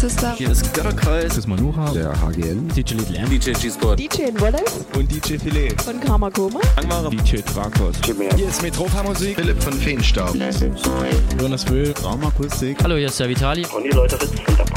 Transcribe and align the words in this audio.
Hallo, 0.00 0.08
hier 0.08 0.08
ist 0.08 0.16
Sister. 0.16 0.34
Hier 0.34 0.50
ist 0.50 0.74
Götterkreis. 0.74 1.28
Das 1.28 1.38
ist 1.38 1.46
Manuha. 1.46 1.92
Der 1.92 2.10
HGN. 2.22 2.68
DJ 2.68 2.94
Little 2.94 3.16
M. 3.18 3.28
DJ 3.28 3.52
G-Sport. 3.52 3.98
DJ 3.98 4.32
Wallace. 4.38 4.86
Und 4.96 5.10
DJ 5.12 5.36
Filet. 5.36 5.74
Von 5.82 6.00
Karma 6.00 6.30
Koma. 6.30 6.60
Angmare. 6.76 7.10
DJ 7.10 7.42
Trakos. 7.42 7.96
Hier 8.36 8.48
ist 8.48 8.62
Metropa 8.62 9.02
Musik. 9.02 9.36
Philipp 9.36 9.62
von 9.62 9.74
Feenstaub. 9.74 10.34
Jonas 11.38 11.70
Will. 11.70 11.92
Raumakustik. 12.02 12.82
Hallo, 12.82 12.96
hier 12.96 13.08
ist 13.08 13.20
der 13.20 13.28
Vitali. 13.28 13.66
Leuteritz 13.92 14.30
von 14.30 14.46
der 14.46 14.54
Space 14.54 14.58
Night. 14.58 14.69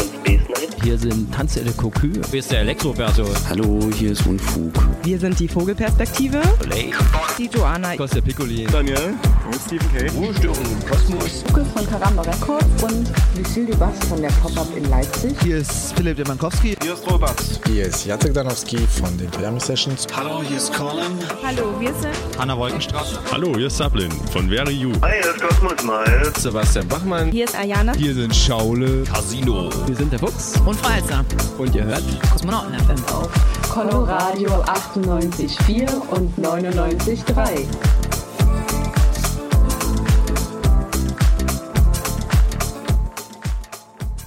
Hier 0.84 0.98
sind 0.98 1.34
Tanzelle 1.34 1.72
Cocu. 1.72 2.10
Hier 2.30 2.40
ist 2.40 2.52
der 2.52 2.60
Elektroberto. 2.60 3.24
Hallo, 3.48 3.90
hier 3.98 4.12
ist 4.12 4.28
Unfug. 4.28 4.74
Wir 5.04 5.18
sind 5.18 5.40
die 5.40 5.48
Vogelperspektive. 5.48 6.42
Play. 6.60 6.92
Die 7.38 7.46
Joanna. 7.46 7.96
Costa 7.96 8.20
Piccolin. 8.20 8.68
Daniel. 8.70 9.14
Und 9.46 9.56
Stephen 9.66 9.88
K. 9.94 10.12
Ruhestörung 10.14 10.58
im 10.58 10.90
Kosmos. 10.90 11.44
Luke 11.48 11.66
von 11.74 11.90
Karamba 11.90 12.24
Records 12.24 12.84
und 12.84 13.10
Lucille 13.38 13.68
de 13.68 13.76
Bass 13.78 13.98
von 14.10 14.22
der 14.22 14.30
Pop-Up 14.42 14.68
in 14.76 14.90
Leipzig. 14.90 15.34
Hier 15.42 15.58
ist 15.60 15.94
Philipp 15.96 16.18
Demankowski. 16.18 16.76
Hier 16.82 16.94
ist 16.94 17.10
Robert. 17.10 17.42
Hier 17.66 17.86
ist 17.86 18.06
Jacek 18.06 18.34
Danowski 18.34 18.78
von 18.78 19.18
den 19.18 19.30
Miami 19.40 19.62
Sessions. 19.62 20.06
Hallo, 20.14 20.44
hier 20.46 20.58
ist 20.58 20.74
Colin. 20.74 21.18
Hallo, 21.46 21.80
wir 21.80 21.94
sind 21.94 22.14
Hanna 22.38 22.58
Wolkenstraße. 22.58 23.20
Hallo, 23.32 23.56
hier 23.56 23.68
ist 23.68 23.78
Sablin 23.78 24.12
von 24.34 24.50
Very 24.50 24.74
You. 24.74 24.92
Hi, 25.02 25.14
hier 25.22 25.32
ist 25.34 25.42
Cosmos 25.42 25.84
Miles. 25.84 26.44
Sebastian 26.44 26.88
Bachmann. 26.90 27.32
Hier 27.32 27.46
ist 27.46 27.58
Ayana. 27.58 27.94
Hier 27.96 28.14
sind 28.14 28.36
Schaule. 28.36 29.04
Casino. 29.04 29.70
Wir 29.88 29.96
sind 29.96 30.12
der 30.12 30.20
Fuchs. 30.20 30.56
Und 30.66 30.73
Freizer. 30.74 31.26
Und 31.58 31.74
ihr 31.76 31.84
hört 31.84 32.04
Kosmonauten 32.32 32.74
FM. 32.74 33.04
Auf 33.14 33.30
Coloradio 33.70 34.52
98,4 34.64 35.90
und 36.10 36.38
99,3. 36.38 37.66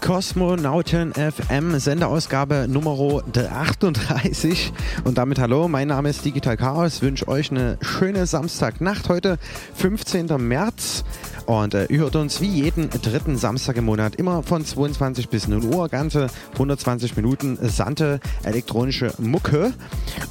Kosmonauten 0.06 1.14
FM, 1.14 1.80
Senderausgabe 1.80 2.66
Nummer 2.68 2.96
38. 3.34 4.72
Und 5.02 5.18
damit 5.18 5.40
hallo, 5.40 5.66
mein 5.66 5.88
Name 5.88 6.10
ist 6.10 6.24
Digital 6.24 6.56
Chaos, 6.56 7.02
wünsche 7.02 7.26
euch 7.26 7.50
eine 7.50 7.76
schöne 7.80 8.26
Samstagnacht, 8.26 9.08
heute 9.08 9.36
15. 9.74 10.28
März. 10.38 11.02
Und 11.46 11.74
äh, 11.74 11.86
ihr 11.86 12.00
hört 12.00 12.16
uns 12.16 12.40
wie 12.40 12.48
jeden 12.48 12.90
dritten 12.90 13.36
Samstag 13.36 13.76
im 13.76 13.84
Monat 13.84 14.16
immer 14.16 14.42
von 14.42 14.64
22 14.64 15.28
bis 15.28 15.46
0 15.48 15.64
Uhr, 15.64 15.88
ganze 15.88 16.26
120 16.52 17.16
Minuten 17.16 17.58
sante 17.62 18.20
elektronische 18.42 19.12
Mucke. 19.18 19.72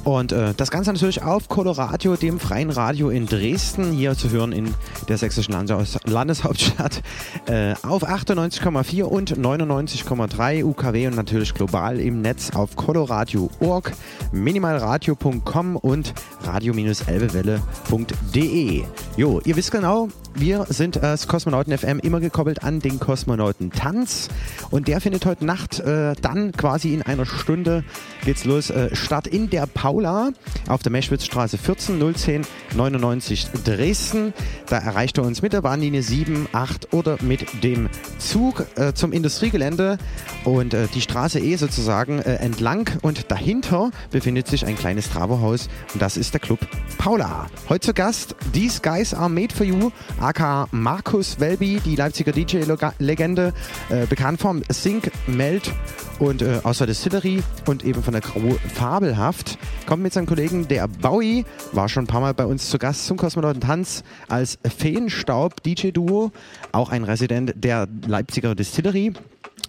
Und 0.04 0.32
äh, 0.32 0.52
das 0.56 0.70
Ganze 0.70 0.92
natürlich 0.92 1.22
auf 1.22 1.48
Coloradio, 1.48 2.16
dem 2.16 2.38
freien 2.38 2.70
Radio 2.70 3.08
in 3.08 3.26
Dresden, 3.26 3.92
hier 3.92 4.14
zu 4.14 4.30
hören 4.30 4.52
in 4.52 4.74
der 5.08 5.18
sächsischen 5.18 5.52
Landes 5.52 5.98
Landeshauptstadt, 6.04 7.02
äh, 7.46 7.74
auf 7.82 8.06
98,4 8.06 9.02
und 9.02 9.38
99,3 9.38 10.64
UKW 10.64 11.06
und 11.06 11.16
natürlich 11.16 11.54
global 11.54 11.98
im 11.98 12.20
Netz 12.20 12.50
auf 12.54 12.76
coloradio.org, 12.76 13.92
minimalradio.com 14.32 15.76
und 15.76 16.12
radio-elbewelle.de. 16.42 18.84
Jo, 19.16 19.40
ihr 19.44 19.56
wisst 19.56 19.70
genau, 19.70 20.08
wir 20.38 20.66
sind 20.68 21.02
als 21.02 21.28
Kosmonauten 21.28 21.76
FM 21.76 21.98
immer 21.98 22.20
gekoppelt 22.20 22.62
an 22.62 22.80
den 22.80 23.00
Kosmonauten 23.00 23.70
Tanz 23.70 24.28
und 24.70 24.86
der 24.88 25.00
findet 25.00 25.24
heute 25.24 25.46
Nacht 25.46 25.80
äh, 25.80 26.14
dann 26.20 26.52
quasi 26.52 26.92
in 26.92 27.02
einer 27.02 27.24
Stunde 27.24 27.84
geht's 28.24 28.44
los 28.44 28.70
äh, 28.70 28.94
statt 28.94 29.26
in 29.26 29.48
der 29.48 29.66
Paula 29.66 30.32
auf 30.68 30.82
der 30.82 30.92
Meschwitzstraße 30.92 31.58
14 31.58 32.14
010 32.14 32.42
99 32.74 33.48
Dresden. 33.64 34.34
Da 34.68 34.78
erreicht 34.78 35.18
er 35.18 35.24
uns 35.24 35.42
mit 35.42 35.52
der 35.52 35.62
Bahnlinie 35.62 36.02
7, 36.02 36.48
8 36.52 36.92
oder 36.92 37.16
mit 37.22 37.62
dem 37.62 37.88
Zug 38.18 38.66
äh, 38.76 38.92
zum 38.92 39.12
Industriegelände 39.12 39.98
und 40.44 40.74
äh, 40.74 40.88
die 40.94 41.00
Straße 41.00 41.40
E 41.40 41.56
sozusagen 41.56 42.18
äh, 42.18 42.36
entlang 42.36 42.90
und 43.02 43.30
dahinter 43.30 43.90
befindet 44.10 44.48
sich 44.48 44.66
ein 44.66 44.76
kleines 44.76 45.08
Travohaus 45.08 45.68
und 45.94 46.02
das 46.02 46.16
ist 46.16 46.34
der 46.34 46.40
Club 46.40 46.60
Paula. 46.98 47.46
Heute 47.68 47.86
zu 47.86 47.94
Gast 47.94 48.34
These 48.52 48.80
Guys 48.82 49.14
Are 49.14 49.30
Made 49.30 49.54
For 49.54 49.64
You 49.64 49.90
aka 50.26 50.66
Markus 50.72 51.38
Welby, 51.38 51.80
die 51.84 51.94
Leipziger 51.94 52.32
DJ-Legende, 52.32 53.52
äh, 53.90 54.06
bekannt 54.06 54.40
vom 54.40 54.62
Sync, 54.68 55.12
Meld 55.28 55.72
und 56.18 56.42
äh, 56.42 56.58
aus 56.64 56.78
der 56.78 56.88
Distillery 56.88 57.44
und 57.66 57.84
eben 57.84 58.02
von 58.02 58.12
der 58.12 58.22
Crew 58.22 58.56
Fabelhaft. 58.74 59.56
Kommt 59.86 60.02
mit 60.02 60.12
seinem 60.12 60.26
Kollegen 60.26 60.66
der 60.66 60.88
Bowie, 60.88 61.44
war 61.70 61.88
schon 61.88 62.04
ein 62.04 62.06
paar 62.08 62.20
Mal 62.20 62.34
bei 62.34 62.44
uns 62.44 62.68
zu 62.70 62.78
Gast 62.78 63.06
zum 63.06 63.16
Kosmonauten 63.16 63.60
Tanz 63.60 64.02
als 64.28 64.58
Feenstaub 64.76 65.62
DJ-Duo, 65.62 66.32
auch 66.72 66.90
ein 66.90 67.04
Resident 67.04 67.54
der 67.54 67.86
Leipziger 68.06 68.56
Distillery. 68.56 69.12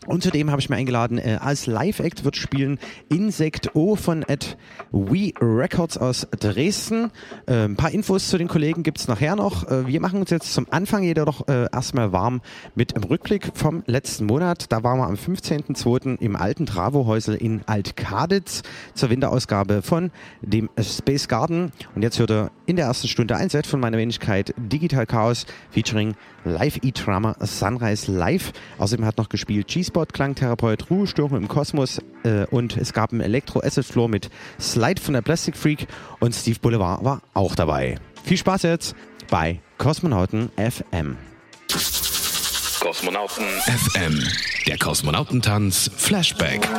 Und 0.08 0.24
zudem 0.24 0.50
habe 0.50 0.62
ich 0.62 0.70
mir 0.70 0.78
eingeladen, 0.78 1.18
äh, 1.18 1.38
als 1.42 1.68
Live-Act 1.68 2.24
wird 2.24 2.38
spielen 2.38 2.80
Insect 3.10 3.76
O 3.76 3.96
von 3.96 4.24
at 4.28 4.58
We 4.92 5.34
Records 5.40 5.98
aus 5.98 6.28
Dresden. 6.40 7.12
Äh, 7.46 7.66
ein 7.66 7.76
paar 7.76 7.92
Infos 7.92 8.30
zu 8.30 8.38
den 8.38 8.48
Kollegen 8.48 8.84
gibt's 8.84 9.10
nachher 9.10 9.36
noch. 9.36 9.70
Äh, 9.70 9.86
wir 9.86 10.00
machen 10.00 10.22
uns 10.22 10.30
jetzt 10.30 10.54
zum 10.54 10.66
Anfang 10.72 11.04
jedoch 11.04 11.48
äh, 11.50 11.68
erstmal 11.72 12.14
warm 12.14 12.42
mit 12.74 12.96
dem 12.96 13.04
Rückblick 13.04 13.52
vom 13.54 13.84
letzten 13.86 14.26
Monat. 14.26 14.72
Da 14.72 14.82
waren 14.84 14.98
wir 14.98 15.08
am 15.08 15.16
15.02. 15.16 16.20
im 16.20 16.38
alten 16.38 16.66
Travo-Häusel 16.66 17.36
in 17.36 17.62
Altkaditz 17.66 18.64
zur 18.94 19.10
Winterausgabe 19.10 19.82
von 19.82 20.12
dem 20.42 20.70
Space 20.82 21.28
Garden. 21.28 21.74
Und 21.96 22.02
jetzt 22.02 22.18
hört 22.18 22.32
er 22.32 22.52
in 22.66 22.78
der 22.78 22.86
ersten 22.86 23.10
Stunde 23.10 23.36
ein 23.36 23.50
Set 23.50 23.68
von 23.68 23.82
meiner 23.82 23.98
Wenigkeit 23.98 24.54
Digital 24.58 25.06
Chaos 25.06 25.46
featuring 25.70 26.16
Live 26.46 26.80
E-Drama 26.82 27.36
Sunrise 27.42 28.12
Live. 28.12 28.54
Außerdem 28.78 29.06
hat 29.06 29.18
noch 29.18 29.30
gespielt 29.30 29.68
G-Spot, 29.98 30.06
Klangtherapeut, 30.14 30.92
Ruhestörung 30.92 31.38
im 31.38 31.48
Kosmos 31.48 32.00
äh, 32.24 32.46
und 32.52 32.78
es 32.78 32.94
gab 32.94 33.12
einen 33.12 33.22
Elektro 33.22 33.62
Acid 33.62 33.84
Floor 33.84 34.08
mit 34.08 34.30
Slide 34.60 35.02
von 35.02 35.16
der 35.16 35.24
Plastic 35.24 35.58
Freak 35.58 35.88
und 36.20 36.36
Steve 36.36 36.60
Boulevard 36.60 37.04
war 37.04 37.22
auch 37.34 37.56
dabei. 37.56 37.98
Viel 38.24 38.38
Spaß 38.38 38.62
jetzt 38.64 38.96
bei 39.32 39.60
Kosmonauten 39.80 40.52
FM. 40.56 41.18
Kosmonauten 42.80 43.46
FM. 43.46 44.24
Der 44.68 44.78
Kosmonautentanz 44.78 45.90
Flashback. 45.98 46.70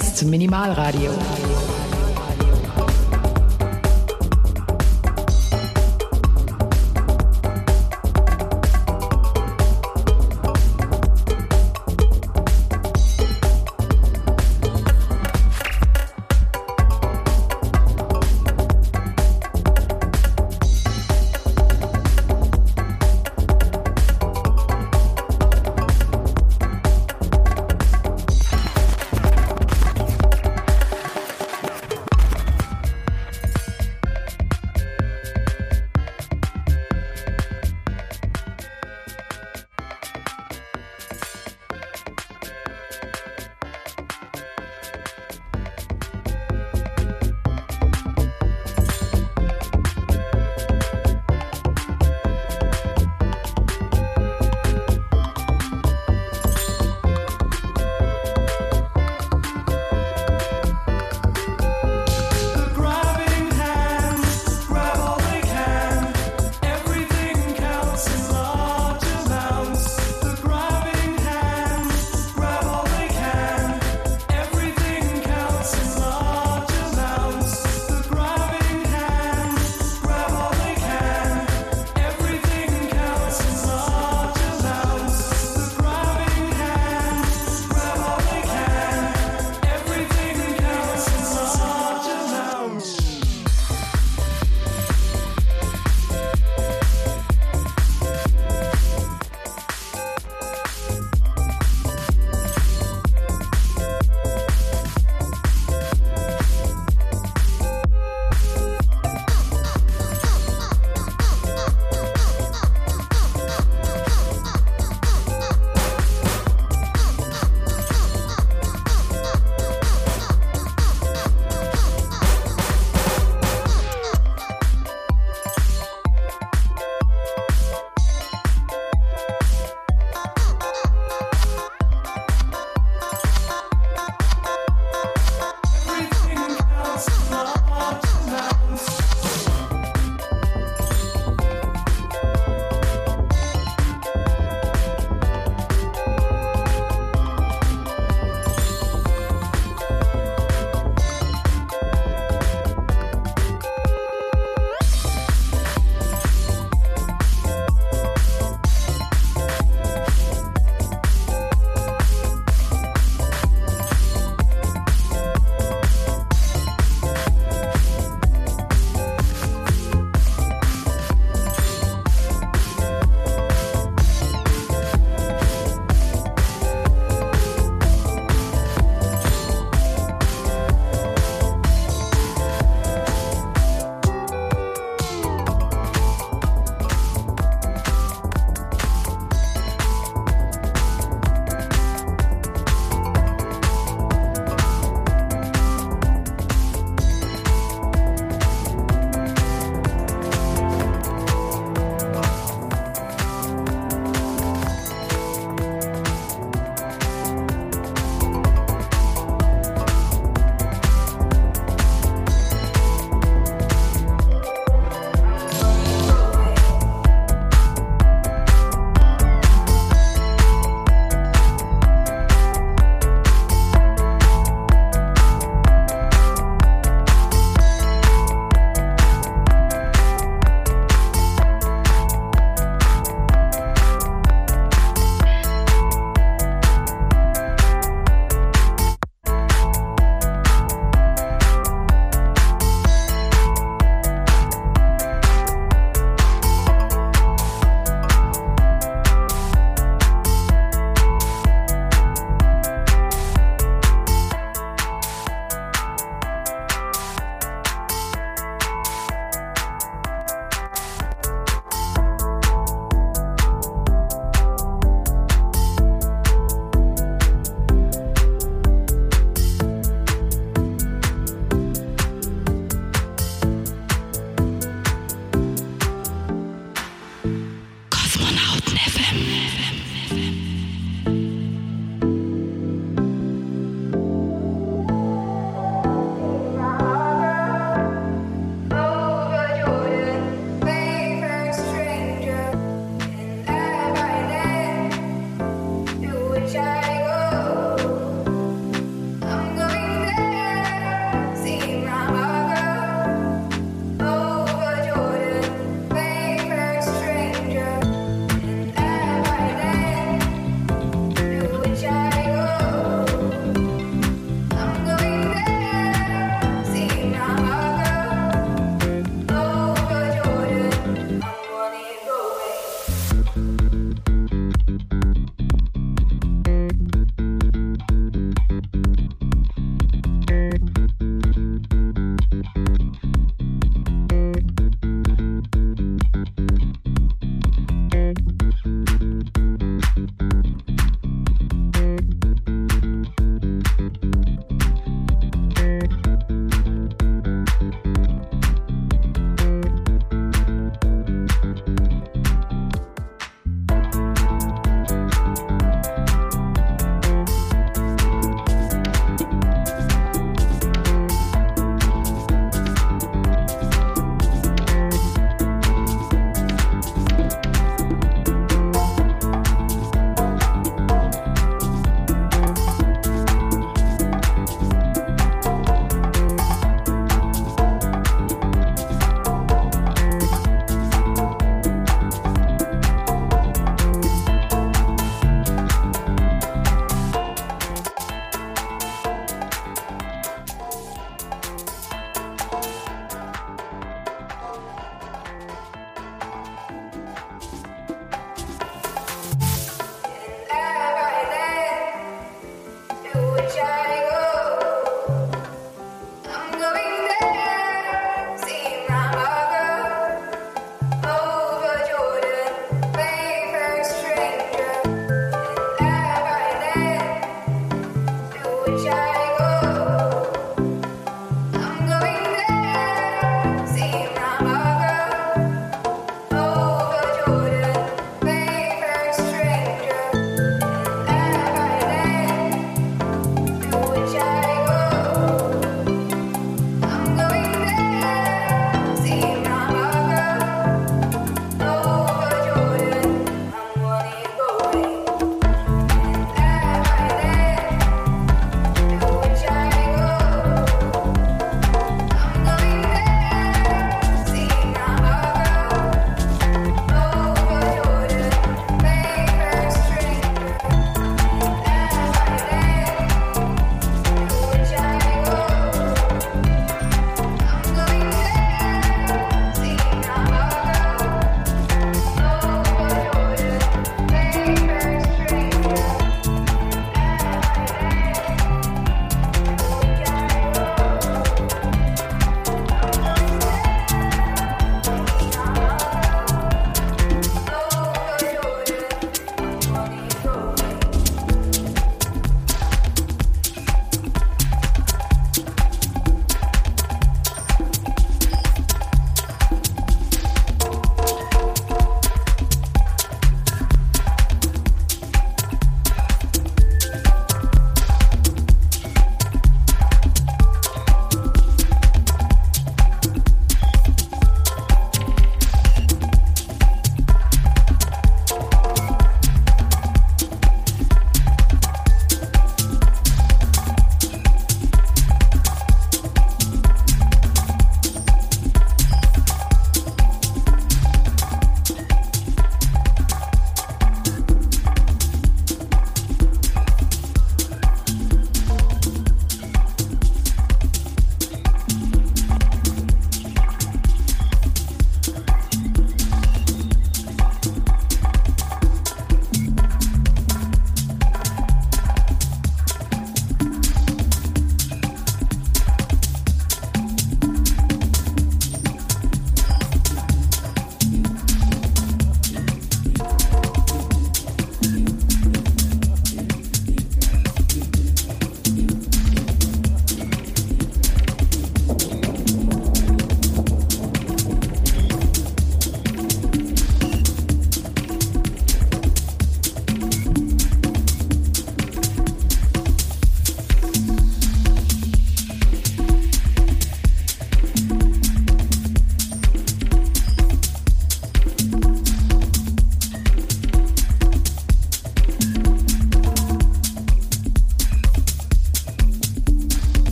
Hörst 0.00 0.24
Minimalradio. 0.24 1.10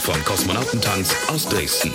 Vom 0.00 0.24
Kosmonautentanz 0.24 1.14
aus 1.28 1.46
Dresden. 1.46 1.92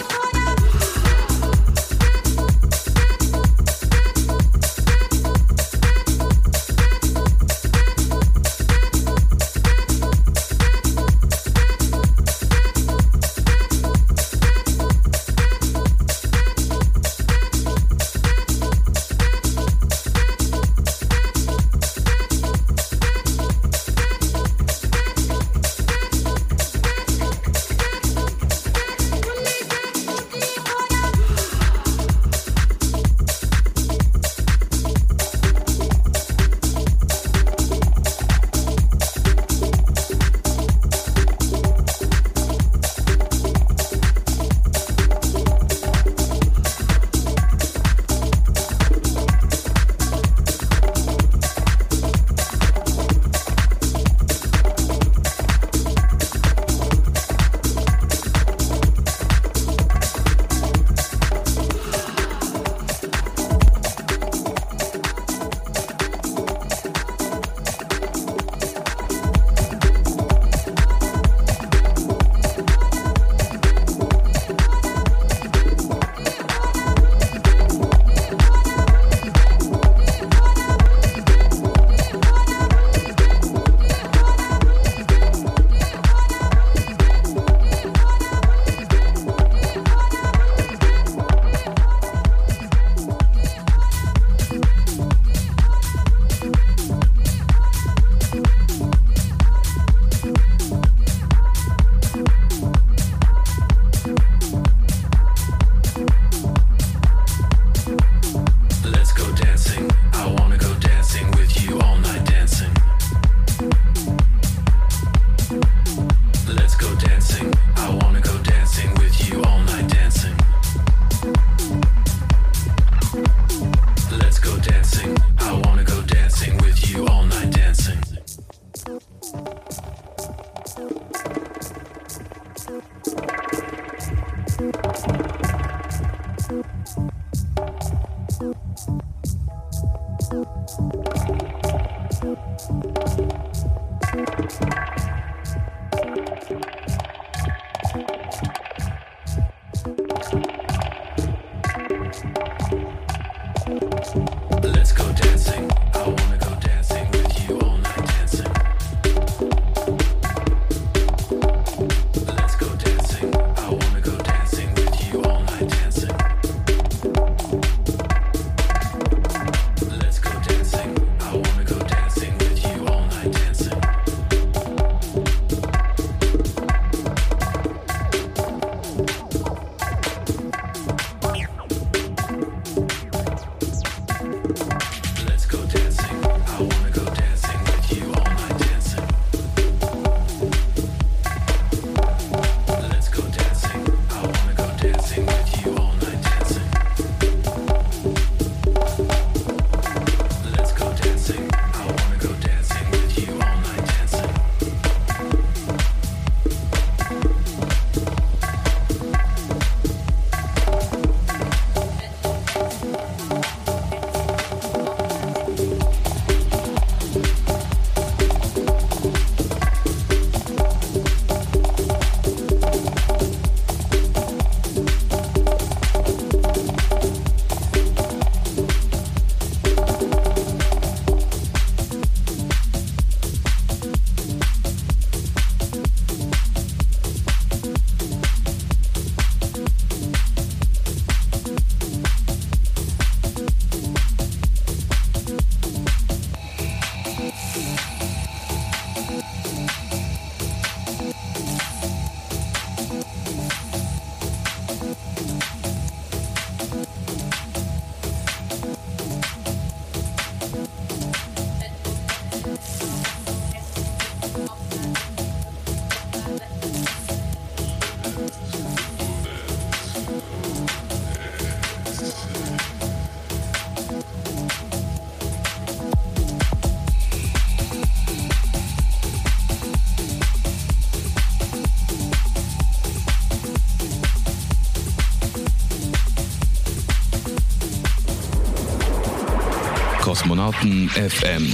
Kosmonauten 290.08 290.88
FM. 290.88 291.52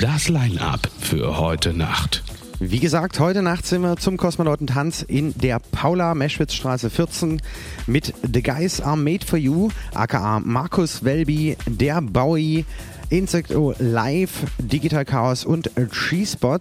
Das 0.00 0.30
Line-Up 0.30 0.88
für 0.98 1.38
heute 1.38 1.74
Nacht. 1.74 2.22
Wie 2.58 2.80
gesagt, 2.80 3.20
heute 3.20 3.42
Nacht 3.42 3.66
sind 3.66 3.82
wir 3.82 3.98
zum 3.98 4.16
Kosmonautentanz 4.16 5.02
in 5.02 5.36
der 5.36 5.58
Paula 5.58 6.14
Meschwitzstraße 6.14 6.88
14 6.88 7.42
mit 7.86 8.14
The 8.22 8.42
Guys 8.42 8.80
Are 8.80 8.96
Made 8.96 9.26
For 9.26 9.38
You, 9.38 9.68
aka 9.92 10.40
Markus 10.40 11.04
Welby, 11.04 11.58
der 11.66 12.00
Bowie, 12.00 12.64
Insecto 13.10 13.74
Live, 13.80 14.46
Digital 14.58 15.04
Chaos 15.04 15.44
und 15.44 15.72
G-Spot. 15.74 16.60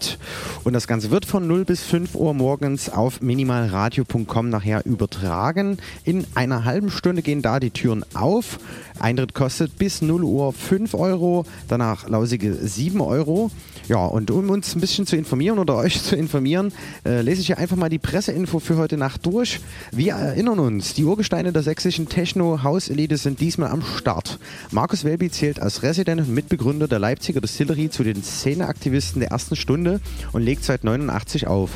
Und 0.64 0.74
das 0.74 0.88
Ganze 0.88 1.12
wird 1.12 1.26
von 1.26 1.48
0 1.48 1.64
bis 1.64 1.84
5 1.84 2.16
Uhr 2.16 2.34
morgens 2.34 2.90
auf 2.90 3.22
minimalradio.com 3.22 4.50
nachher 4.50 4.84
übertragen. 4.84 5.78
In 6.06 6.26
einer 6.34 6.66
halben 6.66 6.90
Stunde 6.90 7.22
gehen 7.22 7.44
da 7.44 7.60
die 7.60 7.70
Türen 7.70 8.04
auf. 8.16 8.58
Eintritt 9.00 9.36
kostet 9.36 9.78
bis 9.78 10.02
0 10.02 10.24
Uhr 10.24 10.52
5 10.52 10.96
Euro, 10.96 11.46
danach 11.68 12.10
lausige 12.10 12.52
7 12.56 13.00
Euro. 13.00 13.52
Ja, 13.90 14.06
und 14.06 14.30
um 14.30 14.52
uns 14.52 14.76
ein 14.76 14.82
bisschen 14.82 15.08
zu 15.08 15.16
informieren 15.16 15.58
oder 15.58 15.76
euch 15.76 16.04
zu 16.04 16.16
informieren, 16.16 16.72
äh, 17.06 17.22
lese 17.22 17.42
ich 17.42 17.48
hier 17.48 17.58
einfach 17.58 17.76
mal 17.76 17.90
die 17.90 17.98
Presseinfo 17.98 18.60
für 18.60 18.78
heute 18.78 18.98
Nacht 18.98 19.26
durch. 19.26 19.62
Wir 19.92 20.14
erinnern 20.14 20.60
uns, 20.60 20.94
die 20.94 21.06
Urgesteine 21.06 21.52
der 21.52 21.64
sächsischen 21.64 22.08
Techno-House-Elite 22.08 23.18
sind 23.18 23.40
diesmal 23.40 23.72
am 23.72 23.82
Start. 23.82 24.38
Markus 24.70 25.06
Welby 25.06 25.32
zählt 25.32 25.60
als 25.60 25.82
Resident 25.82 26.22
und 26.22 26.36
Mitbegründer 26.36 26.88
der 26.88 27.00
Leipziger 27.00 27.42
Distillery 27.42 27.90
zu 27.90 28.04
den 28.04 28.22
Szeneaktivisten 28.22 29.22
der 29.22 29.32
ersten 29.32 29.56
Stunde 29.56 30.02
und 30.34 30.44
legt 30.44 30.64
seit 30.64 30.84
89 30.84 31.48
auf. 31.48 31.72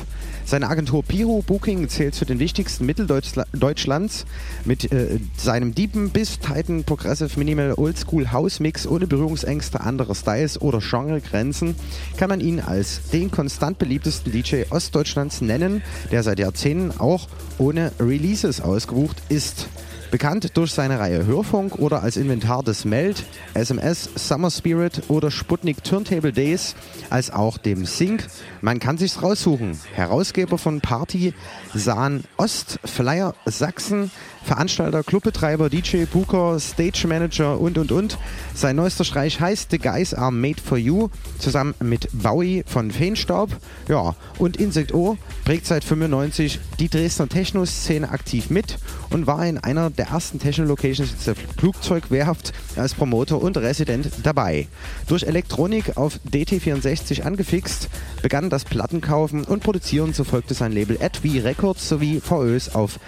Seine 0.46 0.68
Agentur 0.68 1.02
Piro 1.02 1.42
Booking 1.46 1.88
zählt 1.88 2.14
zu 2.14 2.26
den 2.26 2.38
wichtigsten 2.38 2.84
Mitteldeutschlands 2.84 4.26
mit 4.66 4.92
äh, 4.92 5.18
seinem 5.38 5.74
Deepen 5.74 6.10
bis 6.10 6.38
Titan 6.38 6.84
Progressive 6.84 7.38
Minimal 7.38 7.72
Oldschool 7.76 8.30
House 8.30 8.60
Mix 8.60 8.86
ohne 8.86 9.06
Berührungsängste 9.06 9.80
anderer 9.80 10.14
Styles 10.14 10.60
oder 10.60 10.80
Genregrenzen 10.80 11.74
kann 12.18 12.28
man 12.28 12.40
ihn 12.40 12.60
als 12.60 13.08
den 13.08 13.30
konstant 13.30 13.78
beliebtesten 13.78 14.32
DJ 14.32 14.64
Ostdeutschlands 14.68 15.40
nennen, 15.40 15.82
der 16.12 16.22
seit 16.22 16.38
Jahrzehnten 16.38 16.92
auch 17.00 17.26
ohne 17.56 17.92
Releases 17.98 18.60
ausgebucht 18.60 19.22
ist. 19.30 19.68
Bekannt 20.14 20.56
durch 20.56 20.70
seine 20.70 21.00
Reihe 21.00 21.26
Hörfunk 21.26 21.76
oder 21.80 22.04
als 22.04 22.16
Inventar 22.16 22.62
des 22.62 22.84
Meld, 22.84 23.24
SMS, 23.54 24.08
Summer 24.14 24.48
Spirit 24.48 25.02
oder 25.08 25.32
Sputnik 25.32 25.82
Turntable 25.82 26.32
Days, 26.32 26.76
als 27.10 27.32
auch 27.32 27.58
dem 27.58 27.84
Sync. 27.84 28.28
Man 28.64 28.78
kann 28.78 28.96
sich's 28.96 29.22
raussuchen. 29.22 29.78
Herausgeber 29.92 30.56
von 30.56 30.80
Party 30.80 31.34
Sahn 31.74 32.24
Ost, 32.38 32.80
Flyer 32.82 33.34
Sachsen, 33.44 34.10
Veranstalter, 34.42 35.02
Clubbetreiber, 35.02 35.68
DJ, 35.68 36.04
Booker, 36.04 36.58
Stage 36.58 37.06
Manager 37.06 37.60
und 37.60 37.76
und 37.76 37.92
und. 37.92 38.18
Sein 38.54 38.76
neuester 38.76 39.04
Streich 39.04 39.40
heißt 39.40 39.70
The 39.70 39.78
Guys 39.78 40.14
Are 40.14 40.32
Made 40.32 40.62
For 40.62 40.78
You, 40.78 41.08
zusammen 41.38 41.74
mit 41.80 42.08
Bowie 42.12 42.62
von 42.66 42.90
Feenstaub. 42.90 43.50
Ja, 43.88 44.14
und 44.38 44.56
Insect 44.56 44.94
O 44.94 45.18
prägt 45.44 45.66
seit 45.66 45.84
95 45.84 46.60
die 46.78 46.88
Dresdner 46.88 47.28
Techno-Szene 47.28 48.10
aktiv 48.10 48.48
mit 48.48 48.78
und 49.10 49.26
war 49.26 49.46
in 49.46 49.58
einer 49.58 49.90
der 49.90 50.08
ersten 50.08 50.38
Techno-Locations 50.38 51.24
der 51.24 51.34
Flugzeugwerft 51.34 52.52
als 52.76 52.94
Promoter 52.94 53.40
und 53.40 53.56
Resident 53.56 54.10
dabei. 54.22 54.68
Durch 55.06 55.24
Elektronik 55.24 55.96
auf 55.96 56.18
DT64 56.30 57.22
angefixt, 57.22 57.88
begann 58.22 58.50
das 58.54 58.64
Plattenkaufen 58.64 59.42
und 59.42 59.64
Produzieren, 59.64 60.12
so 60.12 60.22
folgte 60.22 60.54
sein 60.54 60.70
Label 60.70 60.96
Advi 61.02 61.40
Records 61.40 61.88
sowie 61.88 62.20
VÖs 62.20 62.72
auf 62.72 63.00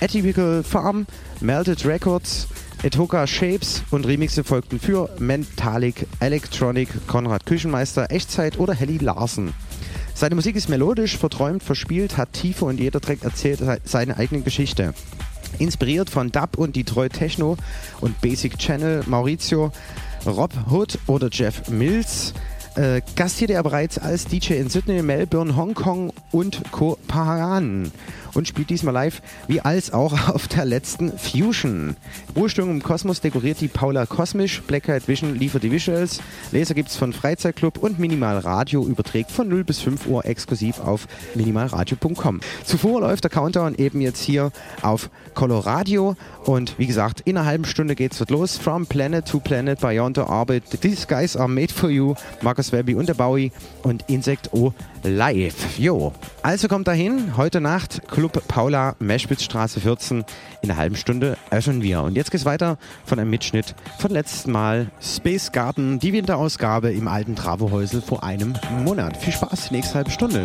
Atypical 0.00 0.62
Farm, 0.62 1.06
Melted 1.42 1.84
Records, 1.84 2.48
Etoka 2.82 3.26
Shapes 3.26 3.82
und 3.90 4.06
Remixe 4.06 4.44
folgten 4.44 4.80
für 4.80 5.10
Mentalic, 5.18 6.06
Electronic, 6.20 6.88
Konrad 7.06 7.44
Küchenmeister, 7.44 8.10
Echtzeit 8.10 8.58
oder 8.58 8.72
Helly 8.72 8.96
Larsen. 8.96 9.52
Seine 10.14 10.36
Musik 10.36 10.56
ist 10.56 10.70
melodisch, 10.70 11.18
verträumt, 11.18 11.62
verspielt, 11.62 12.16
hat 12.16 12.32
Tiefe 12.32 12.64
und 12.64 12.80
jeder 12.80 13.02
Track 13.02 13.24
erzählt 13.24 13.60
seine 13.84 14.16
eigene 14.16 14.40
Geschichte. 14.40 14.94
Inspiriert 15.58 16.08
von 16.08 16.32
Dub 16.32 16.56
und 16.56 16.76
Detroit 16.76 17.12
Techno 17.12 17.58
und 18.00 18.18
Basic 18.22 18.56
Channel, 18.56 19.02
Maurizio, 19.06 19.70
Rob 20.24 20.54
Hood 20.70 20.98
oder 21.06 21.28
Jeff 21.30 21.68
Mills 21.68 22.32
äh, 22.76 23.02
gastierte 23.16 23.54
er 23.54 23.62
bereits 23.62 23.98
als 23.98 24.26
DJ 24.26 24.54
in 24.54 24.68
Sydney, 24.68 25.02
Melbourne, 25.02 25.56
Hongkong 25.56 26.12
und 26.32 26.62
Kopenhagen. 26.70 27.92
Und 28.34 28.48
spielt 28.48 28.70
diesmal 28.70 28.94
live, 28.94 29.22
wie 29.46 29.60
als 29.60 29.92
auch 29.92 30.28
auf 30.34 30.48
der 30.48 30.64
letzten 30.64 31.16
Fusion. 31.18 31.96
Ursprung 32.34 32.70
im 32.70 32.82
Kosmos 32.82 33.20
dekoriert 33.20 33.60
die 33.60 33.68
Paula 33.68 34.06
kosmisch, 34.06 34.62
Blacklight 34.62 35.08
Vision 35.08 35.34
liefert 35.34 35.62
die 35.62 35.70
Visuals, 35.70 36.20
Laser 36.52 36.74
gibt's 36.74 36.96
von 36.96 37.12
Freizeitclub 37.12 37.78
und 37.78 37.98
Minimal 37.98 38.38
Radio 38.38 38.86
überträgt 38.86 39.30
von 39.30 39.48
0 39.48 39.64
bis 39.64 39.80
5 39.80 40.06
Uhr 40.06 40.24
exklusiv 40.24 40.80
auf 40.80 41.06
minimalradio.com. 41.34 42.40
Zuvor 42.64 43.00
läuft 43.00 43.24
der 43.24 43.30
Countdown 43.30 43.74
eben 43.74 44.00
jetzt 44.00 44.22
hier 44.22 44.50
auf 44.82 45.10
Coloradio 45.34 46.16
und 46.44 46.78
wie 46.78 46.86
gesagt, 46.86 47.20
in 47.20 47.36
einer 47.36 47.46
halben 47.46 47.64
Stunde 47.64 47.94
geht's 47.94 48.18
dort 48.18 48.30
los. 48.30 48.56
From 48.56 48.86
Planet 48.86 49.26
to 49.26 49.40
Planet, 49.40 49.80
Beyond 49.80 50.16
the 50.16 50.22
Orbit, 50.22 50.64
These 50.80 51.06
Guys 51.06 51.36
Are 51.36 51.48
Made 51.48 51.72
for 51.72 51.90
You, 51.90 52.14
Marcus 52.42 52.72
Webby 52.72 52.94
und 52.94 53.08
der 53.08 53.14
Bowie 53.14 53.52
und 53.82 54.04
Insect 54.08 54.52
O 54.52 54.72
live. 55.02 55.78
Jo, 55.78 56.12
also 56.42 56.68
kommt 56.68 56.88
dahin, 56.88 57.36
heute 57.36 57.60
Nacht 57.60 58.08
Club 58.08 58.23
Paula, 58.28 58.96
Meschwitzstraße 58.98 59.80
14. 59.80 60.24
In 60.62 60.70
einer 60.70 60.78
halben 60.78 60.96
Stunde 60.96 61.36
öffnen 61.50 61.82
wir. 61.82 62.02
Und 62.02 62.16
jetzt 62.16 62.30
geht's 62.30 62.44
weiter 62.44 62.78
von 63.04 63.18
einem 63.18 63.30
Mitschnitt 63.30 63.74
von 63.98 64.10
letztem 64.10 64.52
Mal 64.52 64.90
Space 65.00 65.52
Garden, 65.52 65.98
die 65.98 66.12
Winterausgabe 66.12 66.92
im 66.92 67.08
alten 67.08 67.36
Travohäusel 67.36 68.02
vor 68.02 68.22
einem 68.22 68.54
Monat. 68.84 69.16
Viel 69.16 69.32
Spaß, 69.32 69.68
die 69.68 69.74
nächste 69.74 69.94
halbe 69.94 70.10
Stunde. 70.10 70.44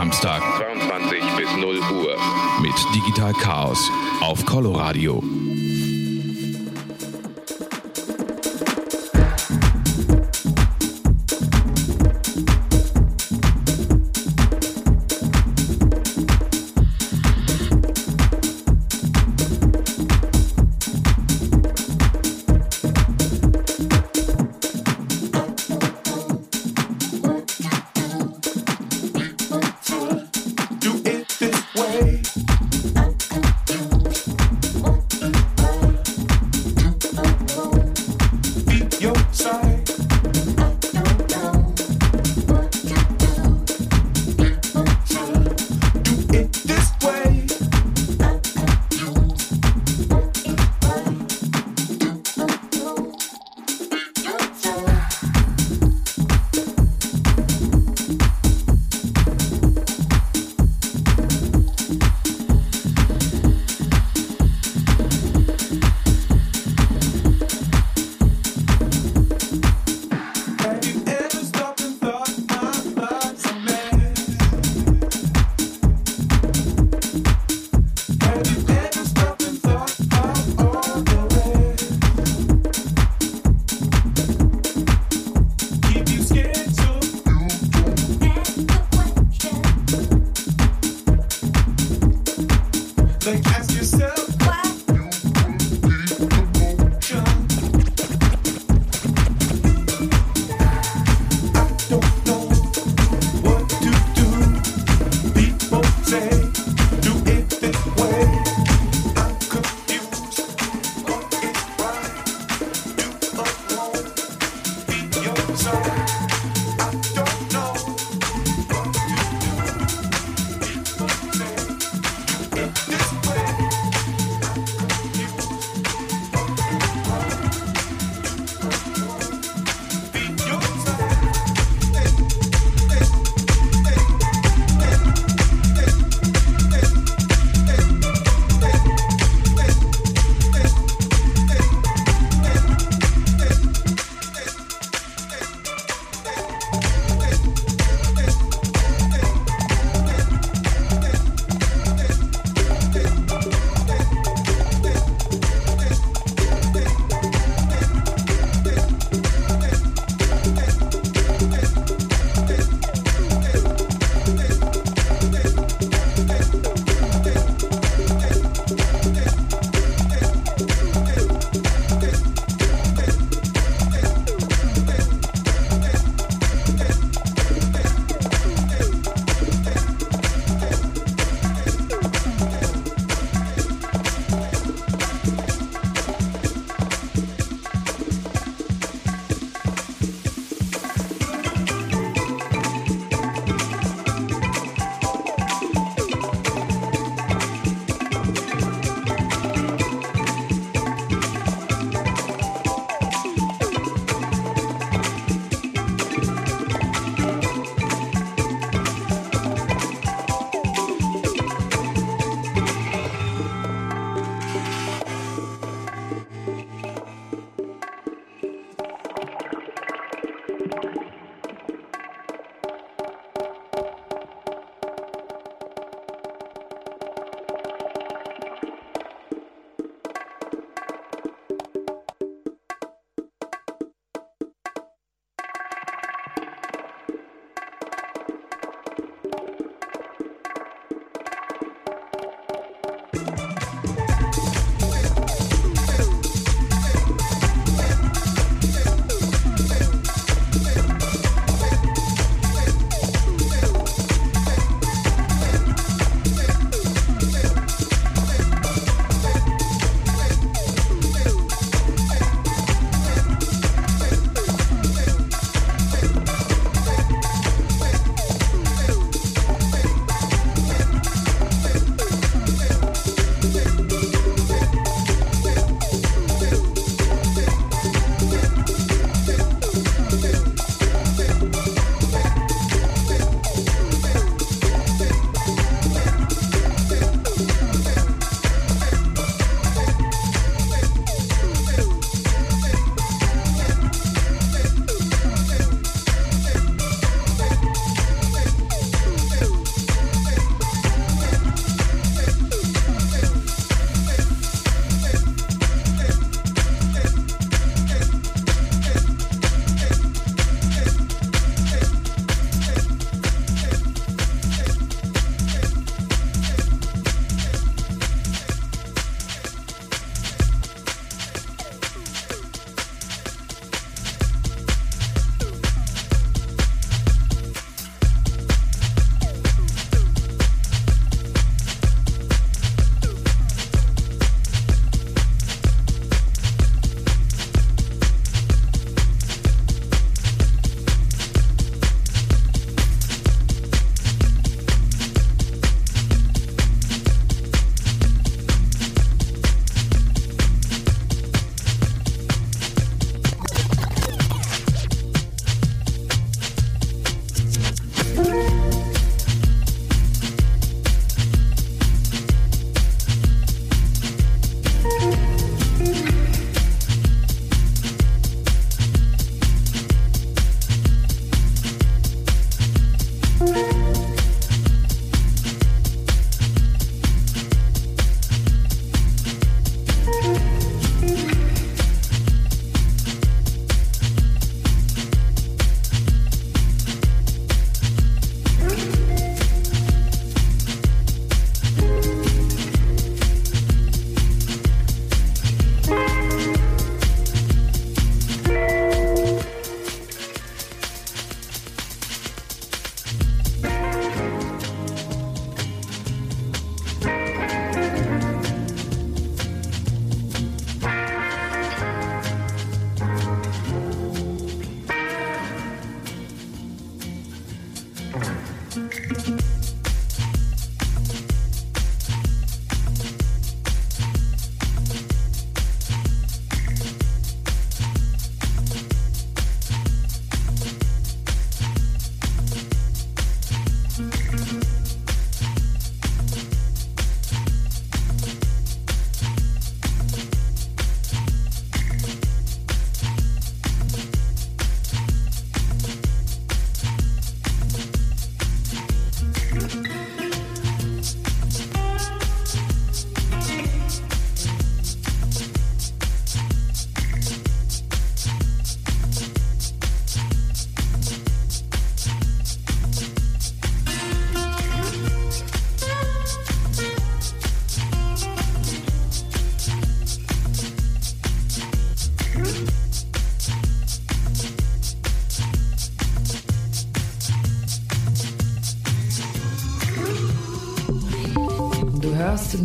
Samstag 0.00 0.40
22 0.56 1.22
bis 1.36 1.56
0 1.58 1.78
Uhr 1.92 2.16
mit 2.62 2.72
Digital 2.94 3.34
Chaos 3.34 3.90
auf 4.22 4.46
Coloradio. 4.46 5.22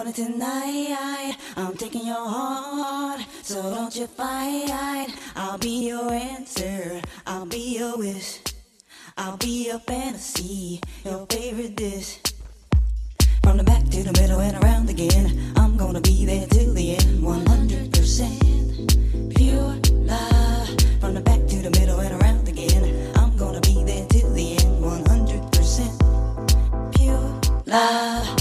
Tonight. 0.00 1.36
I'm 1.56 1.76
taking 1.76 2.06
your 2.06 2.26
heart, 2.26 3.20
so 3.42 3.60
don't 3.62 3.94
you 3.94 4.06
fight. 4.06 5.12
I'll 5.36 5.58
be 5.58 5.88
your 5.88 6.10
answer. 6.10 7.02
I'll 7.26 7.44
be 7.44 7.76
your 7.78 7.98
wish. 7.98 8.40
I'll 9.18 9.36
be 9.36 9.66
your 9.66 9.78
fantasy, 9.80 10.80
your 11.04 11.26
favorite 11.26 11.76
dish. 11.76 12.18
From 13.42 13.58
the 13.58 13.62
back 13.62 13.84
to 13.90 14.02
the 14.02 14.18
middle 14.18 14.40
and 14.40 14.56
around 14.64 14.88
again. 14.88 15.52
I'm 15.56 15.76
gonna 15.76 16.00
be 16.00 16.24
there 16.24 16.46
till 16.46 16.72
the 16.72 16.96
end. 16.96 17.22
100% 17.22 19.36
pure 19.36 19.76
love. 20.06 20.68
From 21.00 21.12
the 21.12 21.20
back 21.20 21.46
to 21.46 21.56
the 21.56 21.68
middle 21.78 22.00
and 22.00 22.22
around 22.22 22.48
again. 22.48 23.12
I'm 23.16 23.36
gonna 23.36 23.60
be 23.60 23.84
there 23.84 24.06
till 24.08 24.32
the 24.32 24.56
end. 24.56 24.82
100% 24.82 26.96
pure 26.96 27.38
love. 27.66 28.39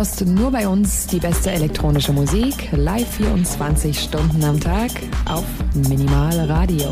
Hörst 0.00 0.24
nur 0.24 0.50
bei 0.50 0.66
uns 0.66 1.06
die 1.08 1.18
beste 1.18 1.50
elektronische 1.50 2.14
Musik, 2.14 2.70
live 2.72 3.06
24 3.16 4.00
Stunden 4.00 4.42
am 4.44 4.58
Tag 4.58 4.92
auf 5.26 5.44
Minimal 5.74 6.38
Radio. 6.46 6.90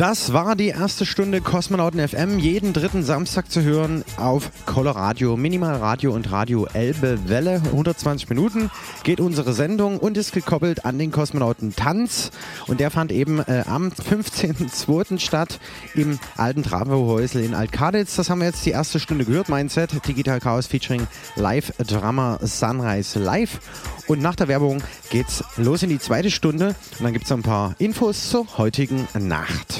Das 0.00 0.32
war 0.32 0.56
die 0.56 0.68
erste 0.68 1.04
Stunde 1.04 1.42
Kosmonauten 1.42 2.00
FM, 2.00 2.38
jeden 2.38 2.72
dritten 2.72 3.02
Samstag 3.02 3.50
zu 3.50 3.60
hören 3.60 4.02
auf 4.16 4.50
Coloradio, 4.64 5.36
Minimalradio 5.36 6.14
und 6.14 6.32
Radio 6.32 6.66
Elbe 6.72 7.28
Welle. 7.28 7.60
120 7.66 8.30
Minuten 8.30 8.70
geht 9.02 9.20
unsere 9.20 9.52
Sendung 9.52 9.98
und 9.98 10.16
ist 10.16 10.32
gekoppelt 10.32 10.86
an 10.86 10.98
den 10.98 11.10
Kosmonauten 11.10 11.76
Tanz. 11.76 12.30
Und 12.66 12.80
der 12.80 12.90
fand 12.90 13.12
eben 13.12 13.40
äh, 13.40 13.64
am 13.66 13.88
15.02. 13.90 15.18
statt 15.18 15.60
im 15.94 16.18
alten 16.38 16.62
Travohäusel 16.62 17.44
in 17.44 17.52
Altkaditz. 17.52 18.16
Das 18.16 18.30
haben 18.30 18.38
wir 18.38 18.46
jetzt 18.46 18.64
die 18.64 18.70
erste 18.70 19.00
Stunde 19.00 19.26
gehört. 19.26 19.50
Mein 19.50 19.68
Set, 19.68 19.90
Digital 20.08 20.40
Chaos 20.40 20.66
featuring 20.66 21.06
Live 21.36 21.74
Drama 21.76 22.38
Sunrise 22.40 23.18
Live. 23.18 23.60
Und 24.06 24.22
nach 24.22 24.34
der 24.34 24.48
Werbung 24.48 24.82
geht's 25.10 25.44
los 25.58 25.82
in 25.82 25.90
die 25.90 25.98
zweite 25.98 26.30
Stunde 26.30 26.74
und 26.98 27.04
dann 27.04 27.12
gibt's 27.12 27.28
noch 27.28 27.36
ein 27.36 27.42
paar 27.42 27.74
Infos 27.78 28.30
zur 28.30 28.56
heutigen 28.56 29.06
Nacht. 29.18 29.79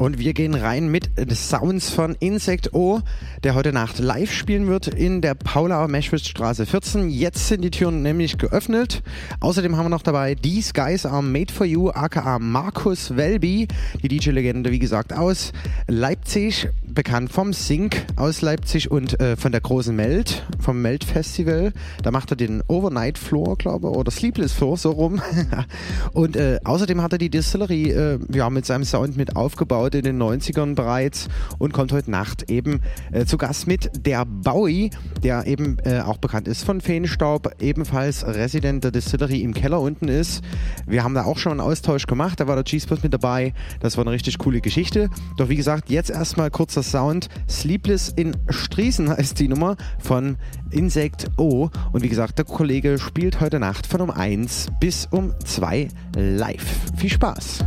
Und 0.00 0.18
wir 0.18 0.32
gehen 0.32 0.54
rein 0.54 0.88
mit 0.88 1.10
Sounds 1.30 1.90
von 1.90 2.16
Insect 2.20 2.72
O, 2.72 3.00
der 3.44 3.54
heute 3.54 3.70
Nacht 3.70 3.98
live 3.98 4.32
spielen 4.32 4.66
wird 4.66 4.88
in 4.88 5.20
der 5.20 5.34
Paulauer 5.34 5.88
Meschwitzstraße 5.88 6.64
14. 6.64 7.10
Jetzt 7.10 7.48
sind 7.48 7.60
die 7.60 7.70
Türen 7.70 8.00
nämlich 8.00 8.38
geöffnet. 8.38 9.02
Außerdem 9.40 9.76
haben 9.76 9.84
wir 9.84 9.90
noch 9.90 10.00
dabei 10.00 10.34
These 10.34 10.72
Guys 10.72 11.04
Are 11.04 11.22
Made 11.22 11.52
For 11.52 11.66
You, 11.66 11.90
aka 11.90 12.38
Markus 12.38 13.14
Welby, 13.14 13.68
die 14.02 14.08
DJ-Legende, 14.08 14.70
wie 14.70 14.78
gesagt, 14.78 15.12
aus 15.12 15.52
Leipzig, 15.86 16.70
bekannt 16.86 17.30
vom 17.30 17.52
Sync 17.52 18.06
aus 18.16 18.40
Leipzig 18.40 18.90
und 18.90 19.20
äh, 19.20 19.36
von 19.36 19.52
der 19.52 19.60
Großen 19.60 19.94
Meld, 19.94 20.46
vom 20.60 20.80
Meld 20.80 21.04
Festival. 21.04 21.74
Da 22.02 22.10
macht 22.10 22.30
er 22.30 22.36
den 22.36 22.62
Overnight 22.68 23.18
Floor, 23.18 23.58
glaube 23.58 23.90
ich, 23.90 23.96
oder 23.96 24.10
Sleepless 24.10 24.54
Floor, 24.54 24.78
so 24.78 24.92
rum. 24.92 25.20
und 26.14 26.36
äh, 26.36 26.58
außerdem 26.64 27.02
hat 27.02 27.12
er 27.12 27.18
die 27.18 27.28
Distillery 27.28 27.90
äh, 27.90 28.18
ja, 28.32 28.48
mit 28.48 28.64
seinem 28.64 28.84
Sound 28.84 29.18
mit 29.18 29.36
aufgebaut 29.36 29.89
in 29.94 30.04
den 30.04 30.22
90ern 30.22 30.74
bereits 30.74 31.28
und 31.58 31.72
kommt 31.72 31.92
heute 31.92 32.10
Nacht 32.10 32.50
eben 32.50 32.80
äh, 33.12 33.24
zu 33.24 33.38
Gast 33.38 33.66
mit 33.66 34.06
der 34.06 34.24
Bowie, 34.24 34.90
der 35.22 35.46
eben 35.46 35.78
äh, 35.84 36.00
auch 36.00 36.18
bekannt 36.18 36.48
ist 36.48 36.64
von 36.64 36.80
Feenstaub, 36.80 37.54
ebenfalls 37.60 38.26
Resident 38.26 38.84
der 38.84 38.90
Distillery 38.90 39.40
im 39.40 39.54
Keller 39.54 39.80
unten 39.80 40.08
ist. 40.08 40.42
Wir 40.86 41.04
haben 41.04 41.14
da 41.14 41.24
auch 41.24 41.38
schon 41.38 41.52
einen 41.52 41.60
Austausch 41.60 42.06
gemacht, 42.06 42.40
da 42.40 42.46
war 42.46 42.56
der 42.56 42.64
G-Spot 42.64 42.96
mit 43.02 43.12
dabei. 43.12 43.52
Das 43.80 43.96
war 43.96 44.04
eine 44.04 44.12
richtig 44.12 44.38
coole 44.38 44.60
Geschichte. 44.60 45.08
Doch 45.36 45.48
wie 45.48 45.56
gesagt, 45.56 45.90
jetzt 45.90 46.10
erstmal 46.10 46.50
kurzer 46.50 46.82
Sound. 46.82 47.28
Sleepless 47.48 48.12
in 48.16 48.36
Striesen 48.48 49.08
heißt 49.08 49.38
die 49.38 49.48
Nummer 49.48 49.76
von 49.98 50.36
Insect 50.70 51.30
O. 51.36 51.70
Und 51.92 52.02
wie 52.02 52.08
gesagt, 52.08 52.38
der 52.38 52.44
Kollege 52.44 52.98
spielt 52.98 53.40
heute 53.40 53.58
Nacht 53.58 53.86
von 53.86 54.00
um 54.00 54.10
1 54.10 54.68
bis 54.80 55.06
um 55.10 55.34
2 55.44 55.88
live. 56.16 56.66
Viel 56.96 57.10
Spaß! 57.10 57.64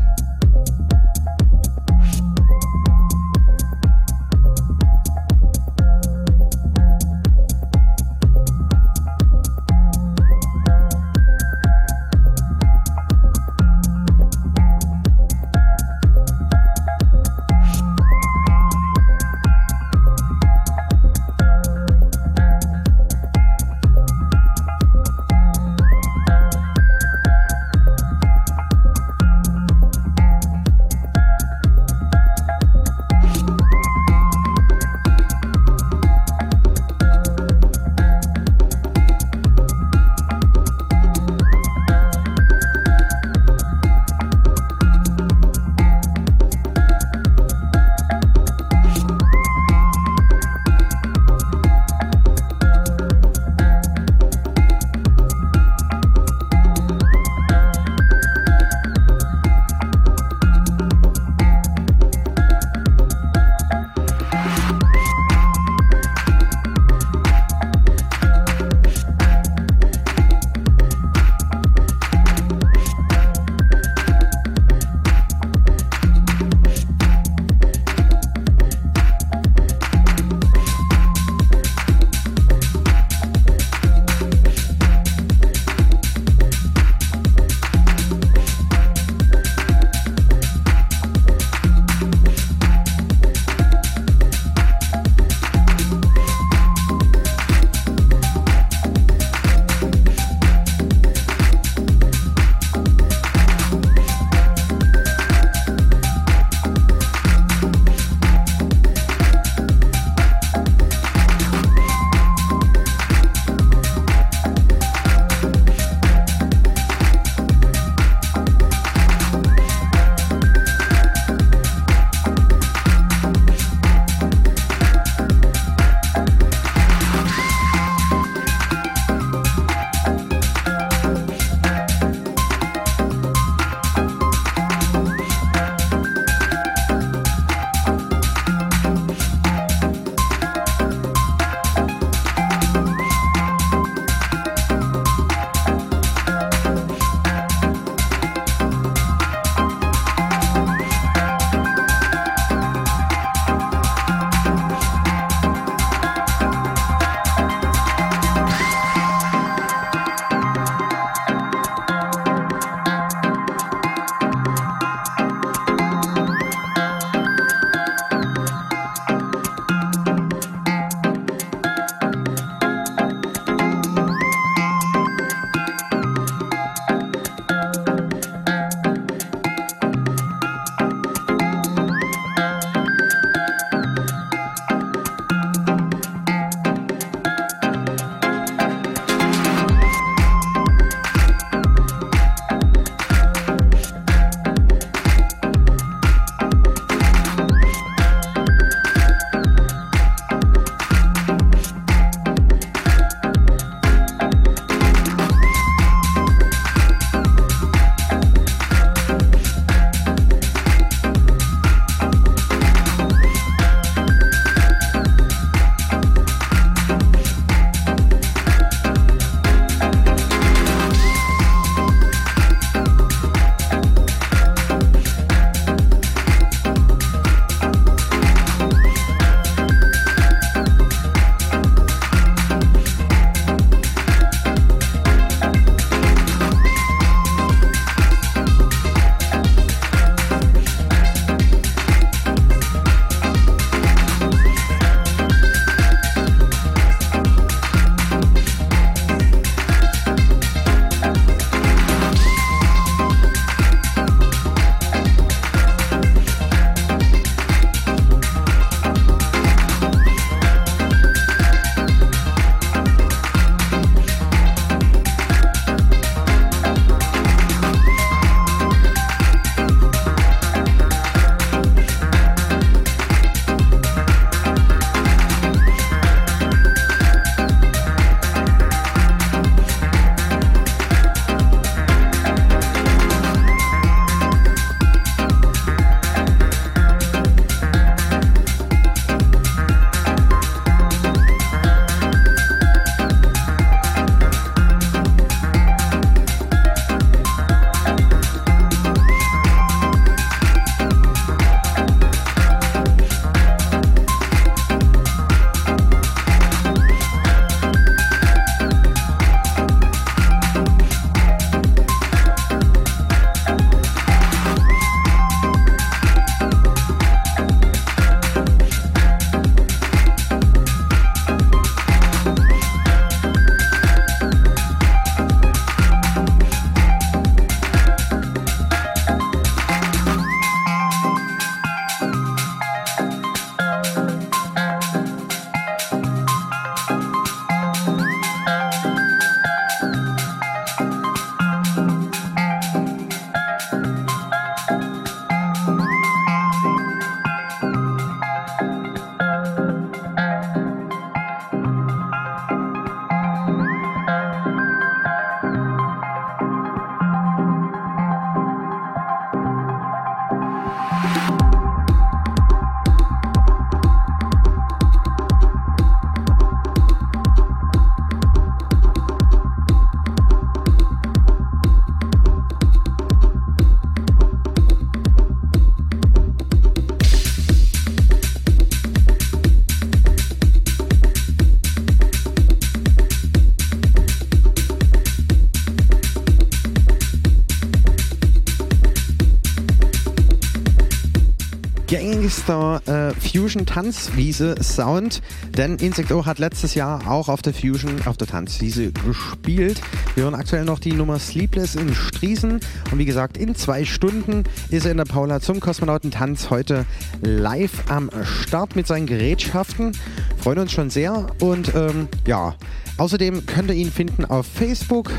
Gangster 392.46 392.82
äh, 392.88 393.14
Fusion 393.14 393.66
Tanzwiese 393.66 394.56
Sound, 394.62 395.22
denn 395.58 395.78
Insecto 395.78 396.26
hat 396.26 396.40
letztes 396.40 396.76
Jahr 396.76 397.10
auch 397.10 397.30
auf 397.30 397.42
der 397.42 397.54
Fusion, 397.54 398.02
auf 398.06 398.18
der 398.18 398.28
Tanzwiese 398.28 398.92
gespielt. 398.92 399.80
Wir 400.16 400.24
hören 400.26 400.36
aktuell 400.36 400.66
noch 400.66 400.80
die 400.80 400.92
Nummer 400.92 401.20
Sleepless 401.20 401.76
in 401.76 401.96
Striesen 401.96 402.60
und 402.92 402.98
wie 402.98 403.06
gesagt, 403.06 403.38
in 403.38 403.56
zwei 403.56 403.86
Stunden 403.86 404.44
ist 404.70 404.86
er 404.86 404.92
in 404.92 404.98
der 404.98 405.06
Paula 405.06 405.40
zum 405.40 405.62
Kosmonautentanz 405.62 406.50
heute 406.50 406.86
live 407.22 407.90
am 407.90 408.10
Start 408.24 408.76
mit 408.76 408.88
seinen 408.88 409.06
Gerätschaften. 409.06 409.94
Freuen 410.38 410.60
uns 410.60 410.74
schon 410.74 410.90
sehr 410.90 411.28
und 411.40 411.74
ähm, 411.76 412.10
ja, 412.28 412.56
Außerdem 412.98 413.48
könnt 413.48 413.70
ihr 413.70 413.76
ihn 413.76 413.92
finden 413.92 414.24
auf 414.24 414.46
Facebook 414.46 415.12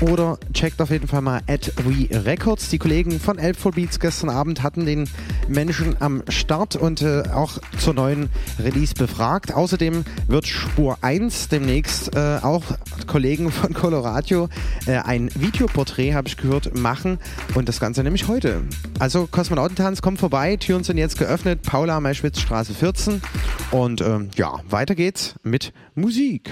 oder 0.00 0.38
checkt 0.52 0.82
auf 0.82 0.90
jeden 0.90 1.08
Fall 1.08 1.22
mal 1.22 1.40
at 1.46 1.72
WeRecords. 1.82 2.68
Die 2.68 2.78
Kollegen 2.78 3.18
von 3.18 3.38
Elf 3.38 3.62
Beats 3.74 3.98
gestern 3.98 4.28
Abend 4.28 4.62
hatten 4.62 4.84
den 4.84 5.08
Menschen 5.52 5.96
am 6.00 6.22
Start 6.28 6.76
und 6.76 7.02
äh, 7.02 7.22
auch 7.32 7.58
zur 7.78 7.94
neuen 7.94 8.28
Release 8.58 8.94
befragt. 8.94 9.52
Außerdem 9.54 10.04
wird 10.26 10.46
Spur 10.46 10.98
1 11.02 11.48
demnächst 11.48 12.16
äh, 12.16 12.38
auch 12.42 12.62
Kollegen 13.06 13.50
von 13.50 13.72
Coloradio 13.74 14.48
äh, 14.86 14.96
ein 14.96 15.30
Videoporträt, 15.34 16.14
habe 16.14 16.28
ich 16.28 16.36
gehört, 16.36 16.76
machen 16.76 17.18
und 17.54 17.68
das 17.68 17.80
Ganze 17.80 18.02
nämlich 18.02 18.28
heute. 18.28 18.62
Also 18.98 19.26
Kosmonautentanz 19.30 20.02
kommt 20.02 20.18
vorbei, 20.18 20.56
Türen 20.56 20.84
sind 20.84 20.98
jetzt 20.98 21.18
geöffnet, 21.18 21.62
Paula 21.62 22.00
Meischwitzstraße 22.00 22.74
14 22.74 23.22
und 23.70 24.00
ähm, 24.00 24.30
ja, 24.36 24.60
weiter 24.68 24.94
geht's 24.94 25.34
mit 25.42 25.72
Musik. 25.94 26.50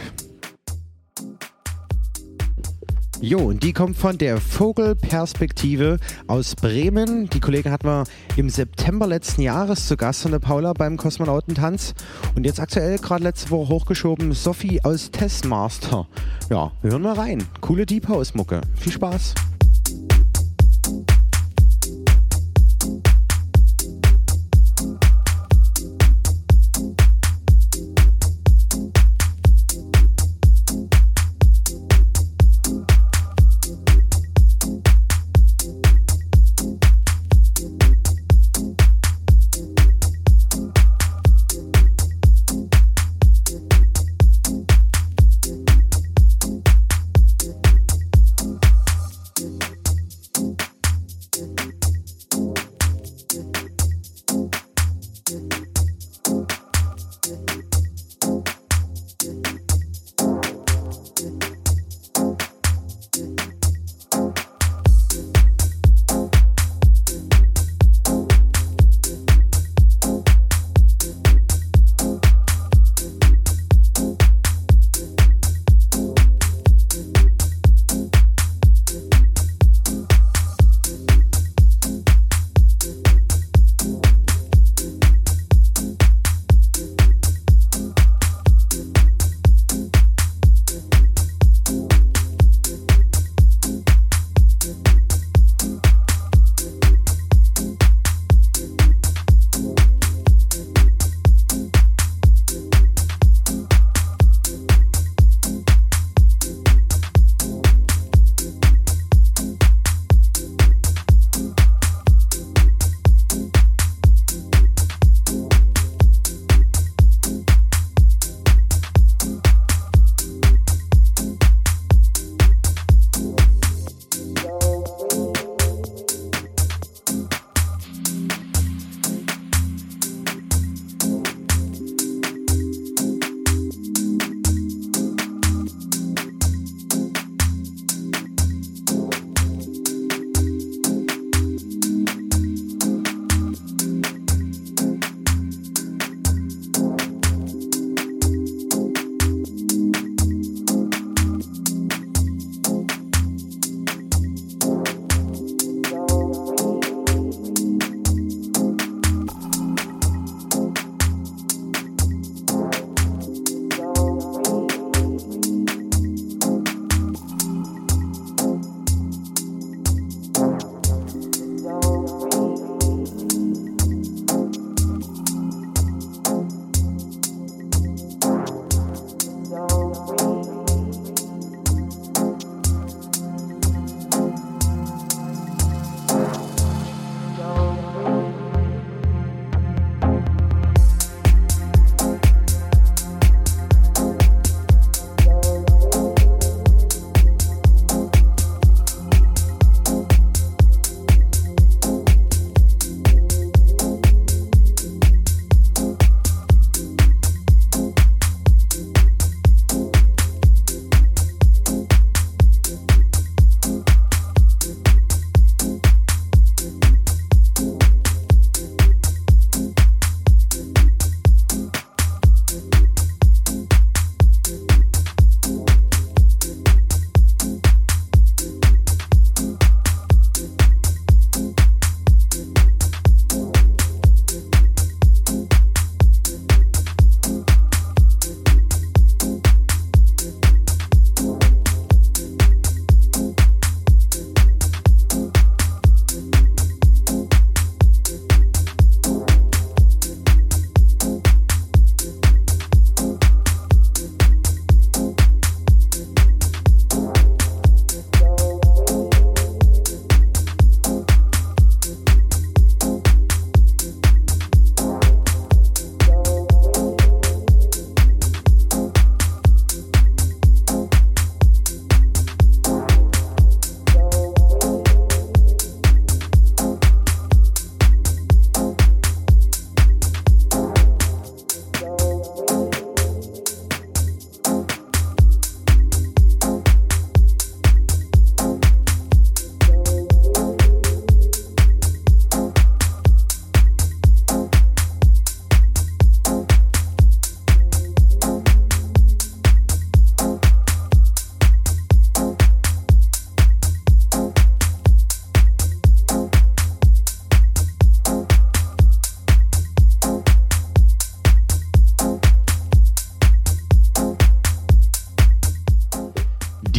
Jo, 3.22 3.38
und 3.38 3.62
die 3.62 3.74
kommt 3.74 3.98
von 3.98 4.16
der 4.16 4.40
Vogelperspektive 4.40 5.98
aus 6.26 6.56
Bremen. 6.56 7.28
Die 7.28 7.40
Kollegen 7.40 7.70
hatten 7.70 7.86
wir 7.86 8.04
im 8.36 8.48
September 8.48 9.06
letzten 9.06 9.42
Jahres 9.42 9.86
zu 9.88 9.98
Gast 9.98 10.22
von 10.22 10.32
der 10.32 10.38
Paula 10.38 10.72
beim 10.72 10.96
Kosmonautentanz. 10.96 11.92
Und 12.34 12.46
jetzt 12.46 12.60
aktuell 12.60 12.96
gerade 12.96 13.22
letzte 13.22 13.50
Woche 13.50 13.68
hochgeschoben 13.74 14.32
Sophie 14.32 14.82
aus 14.84 15.10
Testmaster. 15.10 16.08
Ja, 16.48 16.72
wir 16.80 16.92
hören 16.92 17.02
mal 17.02 17.14
rein. 17.14 17.44
Coole 17.60 17.84
Deep 17.84 18.08
House 18.08 18.34
Mucke. 18.34 18.62
Viel 18.76 18.92
Spaß. 18.92 19.34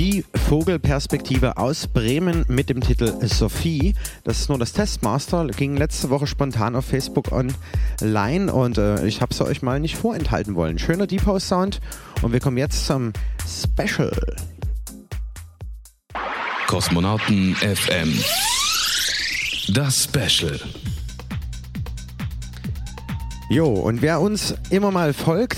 Die 0.02 0.26
Vogelperspektive 0.50 1.58
aus 1.58 1.86
Bremen 1.86 2.44
mit 2.48 2.72
dem 2.72 2.82
Titel 2.82 3.14
Sophie. 3.28 3.94
Das 4.24 4.40
ist 4.40 4.50
nur 4.50 4.58
das 4.58 4.74
Testmaster, 4.74 5.46
ging 5.46 5.78
letzte 5.78 6.10
Woche 6.10 6.26
spontan 6.26 6.76
auf 6.76 6.86
Facebook 6.86 7.32
online 7.32 8.52
und 8.52 8.80
äh, 8.80 9.06
ich 9.06 9.22
habe 9.22 9.32
es 9.32 9.40
euch 9.42 9.62
mal 9.62 9.80
nicht 9.80 9.96
vorenthalten 9.96 10.56
wollen. 10.56 10.80
Schöner 10.80 11.06
Deep 11.06 11.28
House 11.28 11.48
Sound 11.48 11.82
und 12.24 12.34
wir 12.34 12.40
kommen 12.40 12.58
jetzt 12.58 12.88
zum 12.88 13.14
Special. 13.48 14.12
Kosmonauten 16.66 17.56
FM. 17.58 18.12
Das 19.76 20.06
Special. 20.06 20.60
Jo, 23.52 23.68
und 23.68 24.02
wer 24.02 24.22
uns 24.22 24.56
immer 24.70 24.92
mal 24.92 25.12
folgt, 25.12 25.58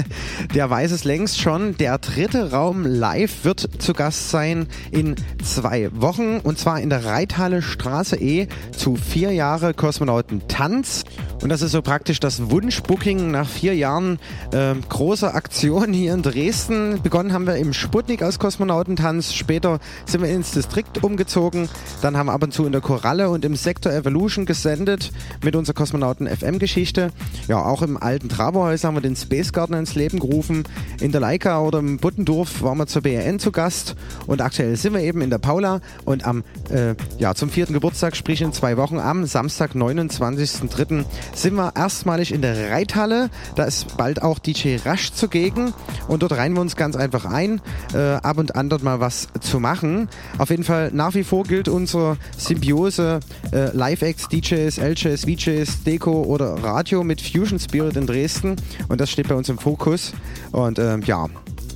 der 0.54 0.70
weiß 0.70 0.90
es 0.90 1.04
längst 1.04 1.38
schon. 1.38 1.76
Der 1.76 1.98
dritte 1.98 2.50
Raum 2.52 2.86
live 2.86 3.44
wird 3.44 3.60
zu 3.78 3.92
Gast 3.92 4.30
sein 4.30 4.68
in 4.90 5.16
zwei 5.44 5.90
Wochen 5.92 6.38
und 6.38 6.58
zwar 6.58 6.80
in 6.80 6.88
der 6.88 7.04
Reithalle 7.04 7.60
Straße 7.60 8.16
E 8.16 8.48
zu 8.74 8.96
vier 8.96 9.32
Jahre 9.32 9.74
Kosmonautentanz. 9.74 11.04
Und 11.42 11.50
das 11.50 11.60
ist 11.60 11.72
so 11.72 11.82
praktisch 11.82 12.20
das 12.20 12.50
Wunschbooking 12.50 13.30
nach 13.30 13.46
vier 13.46 13.74
Jahren 13.74 14.18
äh, 14.52 14.74
großer 14.88 15.34
Aktion 15.34 15.92
hier 15.92 16.14
in 16.14 16.22
Dresden. 16.22 17.02
Begonnen 17.02 17.34
haben 17.34 17.46
wir 17.46 17.56
im 17.56 17.74
Sputnik 17.74 18.22
aus 18.22 18.38
Kosmonautentanz. 18.38 19.34
Später 19.34 19.78
sind 20.06 20.22
wir 20.22 20.30
ins 20.30 20.52
Distrikt 20.52 21.04
umgezogen. 21.04 21.68
Dann 22.00 22.16
haben 22.16 22.28
wir 22.28 22.32
ab 22.32 22.42
und 22.42 22.54
zu 22.54 22.64
in 22.64 22.72
der 22.72 22.80
Koralle 22.80 23.28
und 23.28 23.44
im 23.44 23.56
Sektor 23.56 23.92
Evolution 23.92 24.46
gesendet 24.46 25.12
mit 25.44 25.54
unserer 25.54 25.74
Kosmonauten 25.74 26.26
FM-Geschichte. 26.26 27.12
Ja, 27.48 27.62
auch 27.64 27.82
im 27.82 27.96
alten 27.96 28.28
Traberhaus 28.28 28.84
haben 28.84 28.96
wir 28.96 29.00
den 29.00 29.16
Space 29.16 29.52
Garden 29.52 29.74
ins 29.74 29.94
Leben 29.94 30.18
gerufen. 30.18 30.64
In 31.00 31.12
der 31.12 31.20
Leica 31.20 31.60
oder 31.60 31.78
im 31.78 31.98
Buttendorf 31.98 32.62
waren 32.62 32.78
wir 32.78 32.86
zur 32.86 33.02
BRN 33.02 33.38
zu 33.38 33.52
Gast. 33.52 33.94
Und 34.26 34.40
aktuell 34.40 34.76
sind 34.76 34.94
wir 34.94 35.00
eben 35.00 35.20
in 35.20 35.30
der 35.30 35.38
Paula. 35.38 35.80
Und 36.04 36.26
am, 36.26 36.42
äh, 36.70 36.94
ja, 37.18 37.34
zum 37.34 37.50
vierten 37.50 37.72
Geburtstag, 37.72 38.16
sprich 38.16 38.42
in 38.42 38.52
zwei 38.52 38.76
Wochen, 38.76 38.98
am 38.98 39.26
Samstag, 39.26 39.74
29.03., 39.74 41.04
sind 41.34 41.54
wir 41.54 41.72
erstmalig 41.76 42.32
in 42.32 42.42
der 42.42 42.70
Reithalle. 42.70 43.30
Da 43.54 43.64
ist 43.64 43.96
bald 43.96 44.22
auch 44.22 44.38
DJ 44.38 44.76
Rasch 44.84 45.12
zugegen. 45.12 45.72
Und 46.08 46.22
dort 46.22 46.32
reihen 46.32 46.54
wir 46.54 46.60
uns 46.60 46.76
ganz 46.76 46.96
einfach 46.96 47.24
ein, 47.24 47.60
äh, 47.94 48.14
ab 48.14 48.38
und 48.38 48.56
an 48.56 48.68
dort 48.68 48.82
mal 48.82 49.00
was 49.00 49.28
zu 49.40 49.60
machen. 49.60 50.08
Auf 50.38 50.50
jeden 50.50 50.64
Fall 50.64 50.90
nach 50.92 51.14
wie 51.14 51.24
vor 51.24 51.44
gilt 51.44 51.68
unsere 51.68 52.16
Symbiose 52.36 53.20
äh, 53.52 53.76
Live-Acts, 53.76 54.28
DJs, 54.28 54.78
LJs, 54.78 55.24
VJs, 55.24 55.84
Deko 55.84 56.22
oder 56.22 56.62
Radio 56.62 57.04
mit 57.04 57.15
Fusion 57.20 57.58
Spirit 57.58 57.96
in 57.96 58.06
Dresden. 58.06 58.56
Und 58.88 59.00
das 59.00 59.10
steht 59.10 59.28
bei 59.28 59.34
uns 59.34 59.48
im 59.48 59.58
Fokus. 59.58 60.12
Und 60.52 60.78
ähm, 60.78 61.02
ja, 61.02 61.26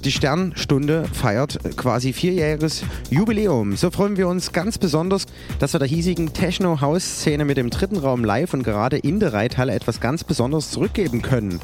die 0.04 0.12
Sternstunde 0.12 1.04
feiert 1.12 1.58
quasi 1.76 2.12
vierjähriges 2.12 2.82
Jubiläum. 3.10 3.76
So 3.76 3.90
freuen 3.90 4.16
wir 4.16 4.28
uns 4.28 4.52
ganz 4.52 4.78
besonders, 4.78 5.26
dass 5.58 5.72
wir 5.72 5.78
der 5.78 5.88
hiesigen 5.88 6.32
Techno-House-Szene 6.32 7.44
mit 7.44 7.56
dem 7.56 7.70
dritten 7.70 7.96
Raum 7.96 8.24
live 8.24 8.54
und 8.54 8.62
gerade 8.62 8.98
in 8.98 9.20
der 9.20 9.32
Reithalle 9.32 9.74
etwas 9.74 10.00
ganz 10.00 10.24
Besonderes 10.24 10.70
zurückgeben 10.70 11.22
können. 11.22 11.60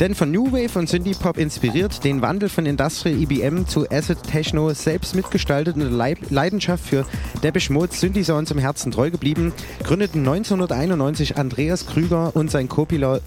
Denn 0.00 0.14
von 0.14 0.30
New 0.30 0.52
Wave 0.52 0.78
und 0.78 0.88
Synthie 0.88 1.14
Pop 1.14 1.38
inspiriert, 1.38 2.02
den 2.04 2.22
Wandel 2.22 2.48
von 2.48 2.66
Industrial 2.66 3.20
EBM 3.20 3.66
zu 3.66 3.88
Acid 3.90 4.22
Techno 4.22 4.72
selbst 4.74 5.14
mitgestaltet 5.14 5.76
und 5.76 5.92
Leidenschaft 6.30 6.84
für 6.84 7.06
Depeche 7.42 7.72
Mode 7.72 7.94
Synthie 7.94 8.24
Sounds 8.24 8.50
im 8.50 8.58
Herzen 8.58 8.90
treu 8.90 9.10
geblieben, 9.10 9.52
gründeten 9.84 10.20
1991 10.20 11.36
Andreas 11.36 11.86
Krüger 11.86 12.34
und 12.34 12.50
sein 12.50 12.68
Co-Pilot 12.68 13.22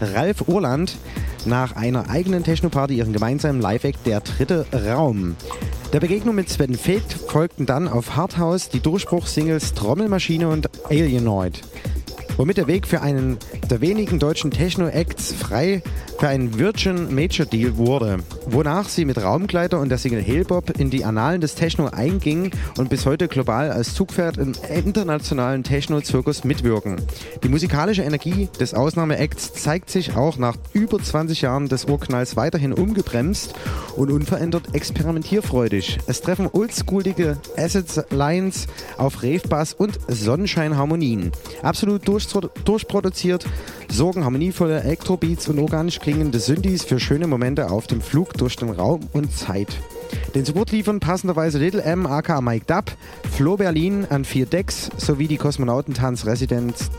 Ralf 0.00 0.48
Urland 0.48 0.96
nach 1.46 1.76
einer 1.76 2.10
eigenen 2.10 2.44
Techno-Party 2.44 2.96
ihren 2.96 3.12
gemeinsamen 3.12 3.60
Live-Act 3.60 4.06
Der 4.06 4.20
dritte 4.20 4.66
Raum. 4.72 5.36
Der 5.92 6.00
Begegnung 6.00 6.34
mit 6.34 6.48
Sven 6.48 6.74
Fegt 6.74 7.12
folgten 7.12 7.66
dann 7.66 7.88
auf 7.88 8.16
Hardhouse 8.16 8.68
die 8.68 8.80
Durchbruchssingles 8.80 9.74
Trommelmaschine 9.74 10.48
und 10.48 10.68
Alienoid. 10.90 11.62
Womit 12.36 12.58
der 12.58 12.66
Weg 12.66 12.86
für 12.86 13.00
einen 13.00 13.38
der 13.70 13.80
wenigen 13.80 14.18
deutschen 14.18 14.50
Techno-Acts 14.50 15.32
frei 15.32 15.82
für 16.18 16.28
einen 16.28 16.58
Virgin 16.58 17.14
Major 17.14 17.46
Deal 17.46 17.78
wurde, 17.78 18.18
wonach 18.46 18.90
sie 18.90 19.06
mit 19.06 19.22
Raumgleiter 19.22 19.80
und 19.80 19.88
der 19.88 19.96
Single 19.96 20.22
Hellbop 20.22 20.78
in 20.78 20.90
die 20.90 21.04
Annalen 21.04 21.40
des 21.40 21.54
Techno 21.54 21.86
eingingen 21.86 22.50
und 22.76 22.90
bis 22.90 23.06
heute 23.06 23.28
global 23.28 23.70
als 23.70 23.94
Zugpferd 23.94 24.36
im 24.36 24.52
internationalen 24.68 25.64
Techno-Zirkus 25.64 26.44
mitwirken. 26.44 26.96
Die 27.42 27.48
musikalische 27.48 28.02
Energie 28.02 28.50
des 28.60 28.74
Ausnahmeacts 28.74 29.54
zeigt 29.54 29.88
sich 29.88 30.14
auch 30.14 30.36
nach 30.36 30.56
über 30.74 31.02
20 31.02 31.40
Jahren 31.40 31.68
des 31.68 31.86
Urknalls 31.86 32.36
weiterhin 32.36 32.74
ungebremst 32.74 33.54
und 33.96 34.10
unverändert 34.10 34.74
experimentierfreudig. 34.74 35.98
Es 36.06 36.20
treffen 36.20 36.50
oldschoolige 36.52 37.38
Acid 37.56 38.04
Lines 38.10 38.66
auf 38.98 39.22
Rave-Bass 39.22 39.72
und 39.72 39.98
Sonnenschein-Harmonien. 40.06 41.32
Absolut 41.62 42.06
durch, 42.06 42.25
durchproduziert 42.64 43.46
sorgen 43.90 44.24
harmonievolle 44.24 44.82
Elektrobeats 44.82 45.48
und 45.48 45.58
organisch 45.58 46.00
klingende 46.00 46.40
Synthes 46.40 46.84
für 46.84 47.00
schöne 47.00 47.26
Momente 47.26 47.70
auf 47.70 47.86
dem 47.86 48.00
Flug 48.00 48.34
durch 48.34 48.56
den 48.56 48.70
Raum 48.70 49.08
und 49.12 49.36
Zeit. 49.36 49.68
Den 50.34 50.44
Support 50.44 50.72
liefern 50.72 51.00
passenderweise 51.00 51.58
Little 51.58 51.82
M 51.82 52.06
aka 52.06 52.40
Mike 52.40 52.66
Dub, 52.66 52.84
Flo 53.30 53.56
Berlin 53.56 54.06
an 54.08 54.24
vier 54.24 54.46
Decks 54.46 54.90
sowie 54.96 55.28
die 55.28 55.38
Kosmonautentanz-Residenz 55.38 56.90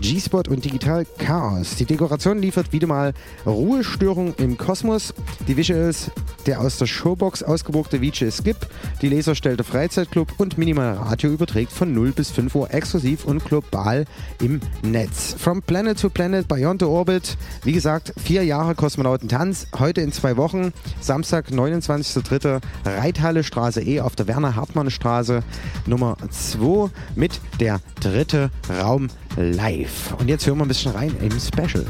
G-Spot 0.00 0.42
und 0.48 0.64
Digital 0.64 1.06
Chaos. 1.18 1.76
Die 1.76 1.84
Dekoration 1.84 2.38
liefert 2.38 2.72
wieder 2.72 2.86
mal 2.86 3.12
Ruhestörung 3.44 4.34
im 4.38 4.56
Kosmos. 4.56 5.14
Die 5.46 5.56
Visuals 5.56 6.10
der 6.46 6.60
aus 6.60 6.78
der 6.78 6.86
Showbox 6.86 7.42
ausgebuchte 7.42 8.00
VJ 8.00 8.30
Skip, 8.30 8.56
die 9.02 9.08
Laserstellte 9.08 9.64
Freizeitclub 9.64 10.32
und 10.38 10.58
Minimal 10.58 10.94
Radio 10.94 11.30
überträgt 11.30 11.72
von 11.72 11.92
0 11.92 12.12
bis 12.12 12.30
5 12.30 12.54
Uhr 12.54 12.72
exklusiv 12.72 13.24
und 13.24 13.44
global 13.44 14.04
im 14.40 14.60
Netz. 14.82 15.34
From 15.38 15.62
Planet 15.62 16.00
to 16.00 16.08
Planet, 16.08 16.48
Beyond 16.48 16.80
the 16.80 16.86
Orbit. 16.86 17.36
Wie 17.62 17.72
gesagt, 17.72 18.12
vier 18.22 18.44
Jahre 18.44 18.74
Kosmonautentanz. 18.74 19.66
Heute 19.78 20.00
in 20.00 20.12
zwei 20.12 20.36
Wochen, 20.36 20.72
Samstag, 21.00 21.48
29.03. 21.50 22.60
Reithalle 22.84 23.44
Straße 23.44 23.82
E 23.82 24.00
auf 24.00 24.16
der 24.16 24.26
Werner-Hartmann-Straße 24.26 25.42
Nummer 25.86 26.16
2 26.30 26.90
mit 27.14 27.40
der 27.60 27.80
dritte 28.00 28.50
Raum 28.82 29.08
live. 29.36 30.14
Und 30.18 30.28
jetzt 30.28 30.46
hören 30.46 30.58
wir 30.58 30.64
ein 30.64 30.68
bisschen 30.68 30.92
rein 30.92 31.14
im 31.20 31.38
Special. 31.38 31.84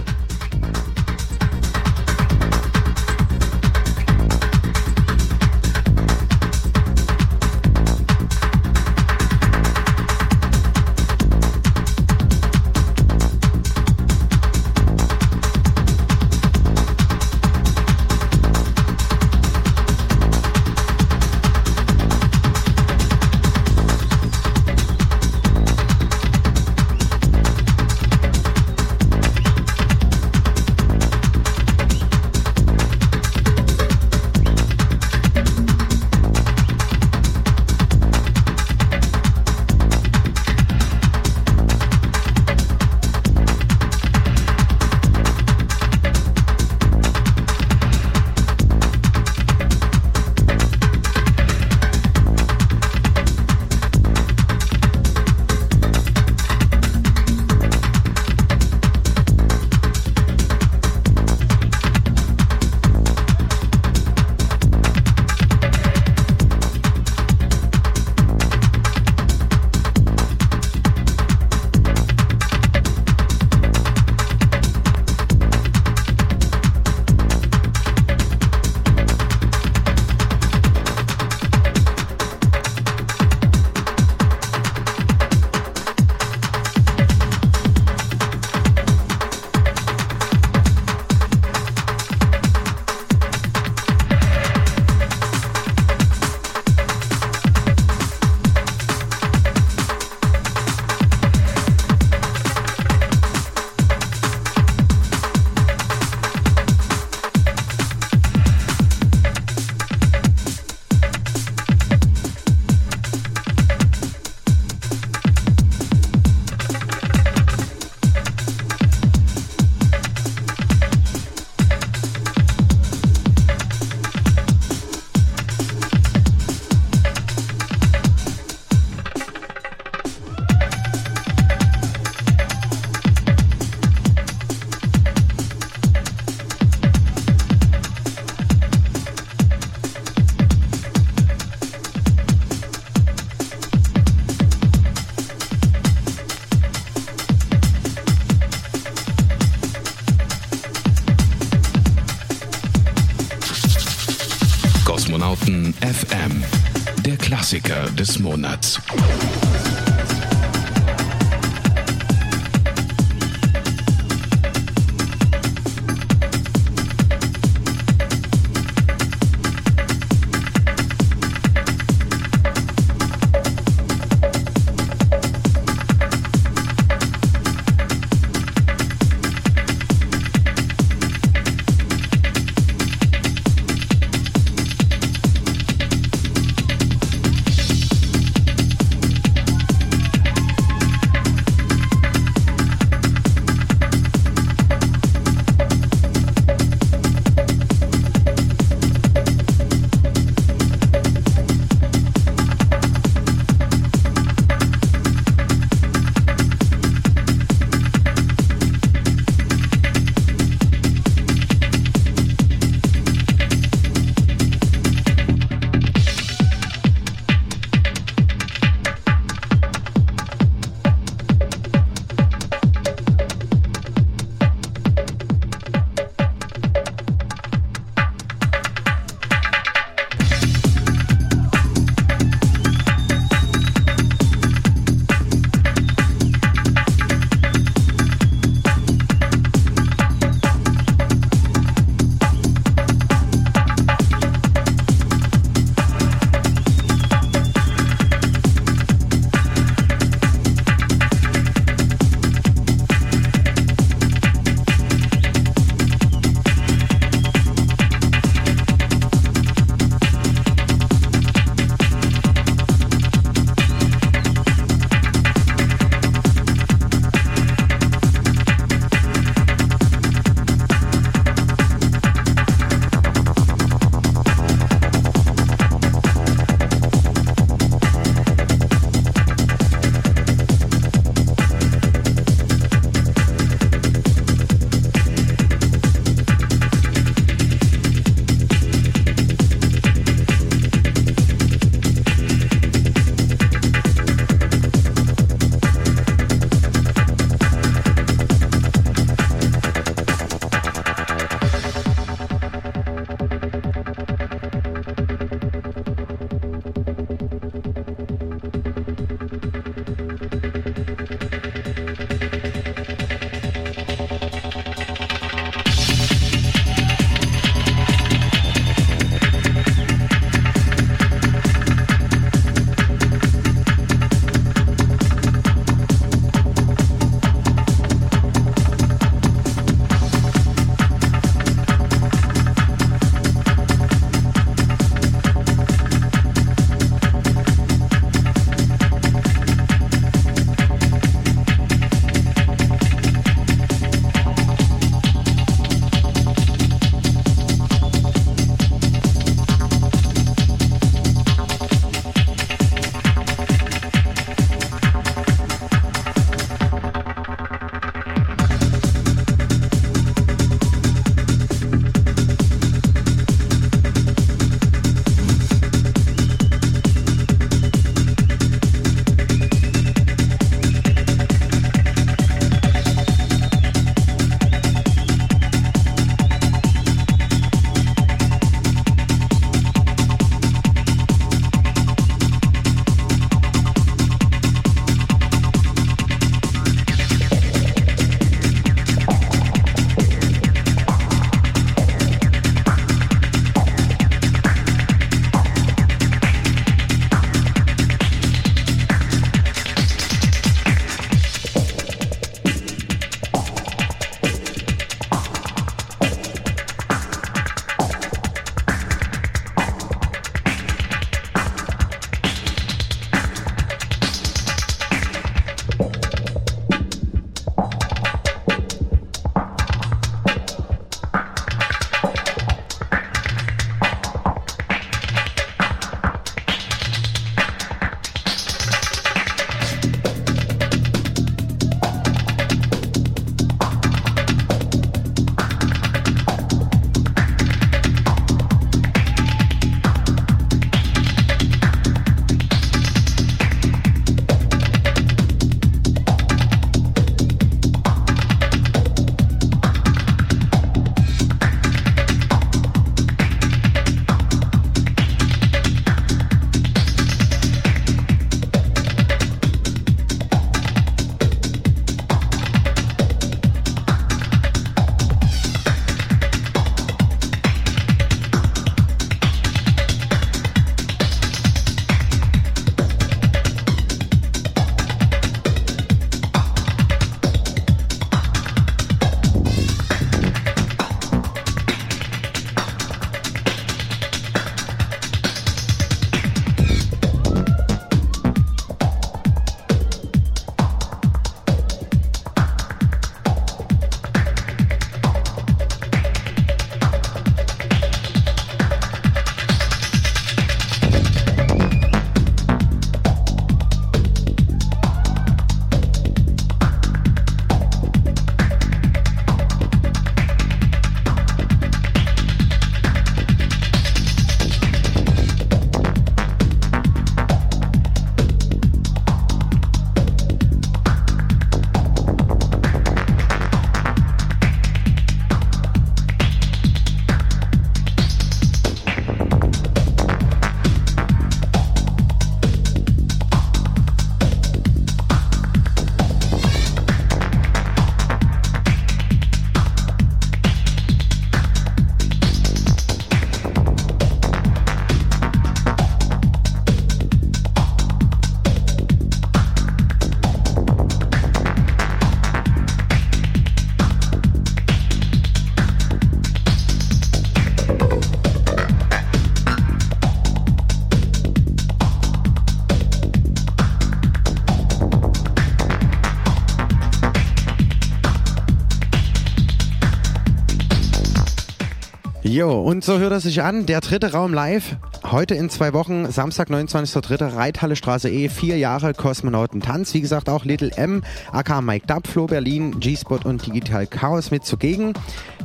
Jo, 572.40 572.58
und 572.58 572.82
so 572.82 572.98
hört 572.98 573.12
es 573.12 573.24
sich 573.24 573.42
an. 573.42 573.66
Der 573.66 573.82
dritte 573.82 574.12
Raum 574.12 574.32
live. 574.32 574.76
Heute 575.04 575.34
in 575.34 575.50
zwei 575.50 575.74
Wochen, 575.74 576.10
Samstag, 576.10 576.48
29.03. 576.48 577.36
Reithalle 577.36 577.76
Straße 577.76 578.08
E, 578.08 578.30
vier 578.30 578.56
Jahre 578.56 578.94
Kosmonautentanz. 578.94 579.92
Wie 579.92 580.00
gesagt, 580.00 580.30
auch 580.30 580.46
Little 580.46 580.70
M, 580.74 581.02
AK 581.32 581.60
Mike 581.60 581.86
Dub, 581.86 582.06
Flo 582.06 582.24
Berlin, 582.24 582.80
G-Spot 582.80 583.18
und 583.24 583.46
Digital 583.46 583.86
Chaos 583.86 584.30
mit 584.30 584.46
zugegen. 584.46 584.94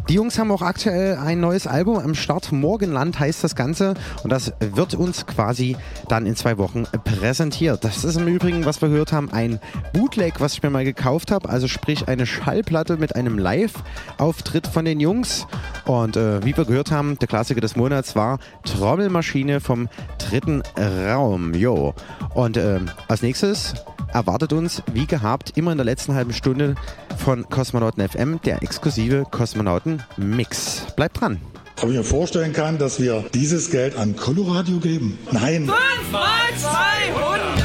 Die 0.08 0.14
Jungs 0.14 0.40
haben 0.40 0.52
auch 0.52 0.62
aktuell 0.62 1.18
ein 1.18 1.42
neues 1.42 1.68
Album 1.68 1.98
am 1.98 2.16
Start. 2.16 2.54
Morgenland 2.54 3.20
heißt 3.20 3.44
das 3.44 3.56
Ganze. 3.56 3.96
Und 4.24 4.30
das 4.30 4.54
wird 4.60 4.94
uns 4.94 5.26
quasi 5.26 5.76
dann 6.08 6.26
in 6.26 6.38
zwei 6.38 6.58
Wochen 6.58 6.84
präsentiert. 7.04 7.84
Das 7.84 8.06
ist 8.06 8.16
im 8.16 8.28
Übrigen, 8.28 8.64
was 8.64 8.82
wir 8.82 8.88
gehört 8.88 9.12
haben, 9.12 9.34
ein 9.34 9.60
Bootleg, 9.92 10.40
was 10.40 10.54
ich 10.54 10.64
mir 10.64 10.70
mal 10.70 10.86
gekauft 10.86 11.32
habe. 11.32 11.50
Also 11.50 11.68
sprich 11.68 12.08
eine 12.08 12.26
Schallplatte 12.26 12.96
mit 12.96 13.18
einem 13.18 13.38
Live-Auftritt 13.38 14.68
von 14.68 14.86
den 14.86 15.02
Jungs. 15.02 15.46
Und 15.86 16.18
äh, 16.18 16.44
wie 16.44 16.56
wir 16.58 16.66
gehört 16.66 16.92
haben, 16.92 17.18
der 17.20 17.28
Klassiker 17.28 17.62
des 17.62 17.76
Monats 17.76 18.16
war 18.16 18.40
Trommelmaschine 18.64 19.60
vom 19.60 19.88
dritten 20.18 20.64
Raum. 20.78 21.54
Jo. 21.54 21.94
Und 22.34 22.58
äh, 22.58 22.80
als 23.08 23.22
nächstes 23.22 23.76
erwartet 24.14 24.54
uns, 24.54 24.82
wie 24.94 25.06
gehabt, 25.06 25.58
immer 25.58 25.72
in 25.72 25.78
der 25.78 25.86
letzten 25.86 26.16
halben 26.16 26.34
Stunde 26.34 26.76
von 27.18 27.48
Kosmonauten 27.50 28.08
FM 28.08 28.40
der 28.44 28.64
exklusive 28.64 29.26
Kosmonauten 29.30 30.02
Mix. 30.18 30.88
Bleibt 30.96 31.20
dran. 31.20 31.40
Ob 31.82 31.90
ich 31.90 31.98
mir 31.98 32.04
vorstellen 32.04 32.54
kann, 32.54 32.78
dass 32.78 33.00
wir 33.00 33.26
dieses 33.34 33.70
Geld 33.70 33.98
an 33.98 34.16
Coloradio 34.16 34.78
geben? 34.78 35.20
Nein. 35.32 35.66
5 35.66 36.12
mal 36.12 36.22
200. 36.58 37.65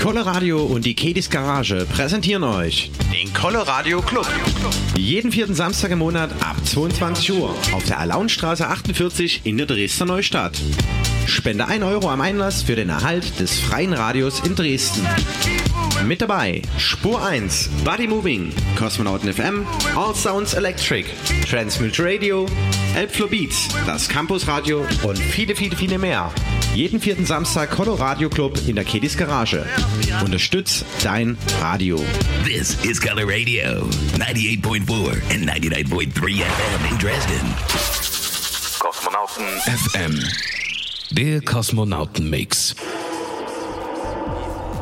Coloradio 0.00 0.62
und 0.62 0.84
die 0.84 0.94
Kedis 0.94 1.28
Garage 1.28 1.84
präsentieren 1.86 2.44
euch 2.44 2.90
den 3.12 3.32
Coloradio 3.32 4.00
Club. 4.00 4.28
Jeden 4.96 5.32
vierten 5.32 5.54
Samstag 5.54 5.90
im 5.90 5.98
Monat 5.98 6.30
ab 6.40 6.56
22 6.64 7.32
Uhr 7.32 7.50
auf 7.72 7.84
der 7.84 7.98
Alaunstraße 7.98 8.68
48 8.68 9.40
in 9.44 9.58
der 9.58 9.66
Dresdner 9.66 10.06
Neustadt. 10.06 10.56
Spende 11.26 11.66
1 11.66 11.84
Euro 11.84 12.10
am 12.10 12.20
Einlass 12.20 12.62
für 12.62 12.76
den 12.76 12.90
Erhalt 12.90 13.40
des 13.40 13.58
freien 13.58 13.92
Radios 13.92 14.40
in 14.40 14.54
Dresden. 14.54 15.04
Mit 16.06 16.22
dabei 16.22 16.62
Spur 16.78 17.22
1, 17.22 17.68
Body 17.84 18.06
Moving, 18.06 18.52
Kosmonauten 18.76 19.32
FM, 19.32 19.66
All 19.96 20.14
Sounds 20.14 20.54
Electric, 20.54 21.06
Transmute 21.48 22.02
Radio, 22.02 22.46
Elbflow 22.94 23.26
Beats, 23.28 23.68
das 23.86 24.08
Campus 24.08 24.46
Radio 24.46 24.86
und 25.02 25.18
viele, 25.18 25.54
viele, 25.54 25.76
viele 25.76 25.98
mehr. 25.98 26.32
Jeden 26.74 27.00
vierten 27.00 27.26
Samstag 27.26 27.70
Coloradio 27.70 28.28
Club 28.28 28.58
in 28.66 28.76
der 28.76 28.84
Kedis 28.84 29.16
Garage. 29.16 29.64
Unterstütz 30.24 30.84
dein 31.02 31.36
Radio. 31.60 32.02
This 32.44 32.76
is 32.84 33.00
Color 33.00 33.26
Radio, 33.26 33.88
98.4 34.18 35.10
and 35.34 35.50
99.3 35.50 36.42
FM 36.42 36.92
in 36.92 36.98
Dresden. 36.98 37.54
Kosmonauten 38.78 39.46
FM. 39.66 40.22
Der 41.10 41.40
Kosmonauten-Mix. 41.40 42.76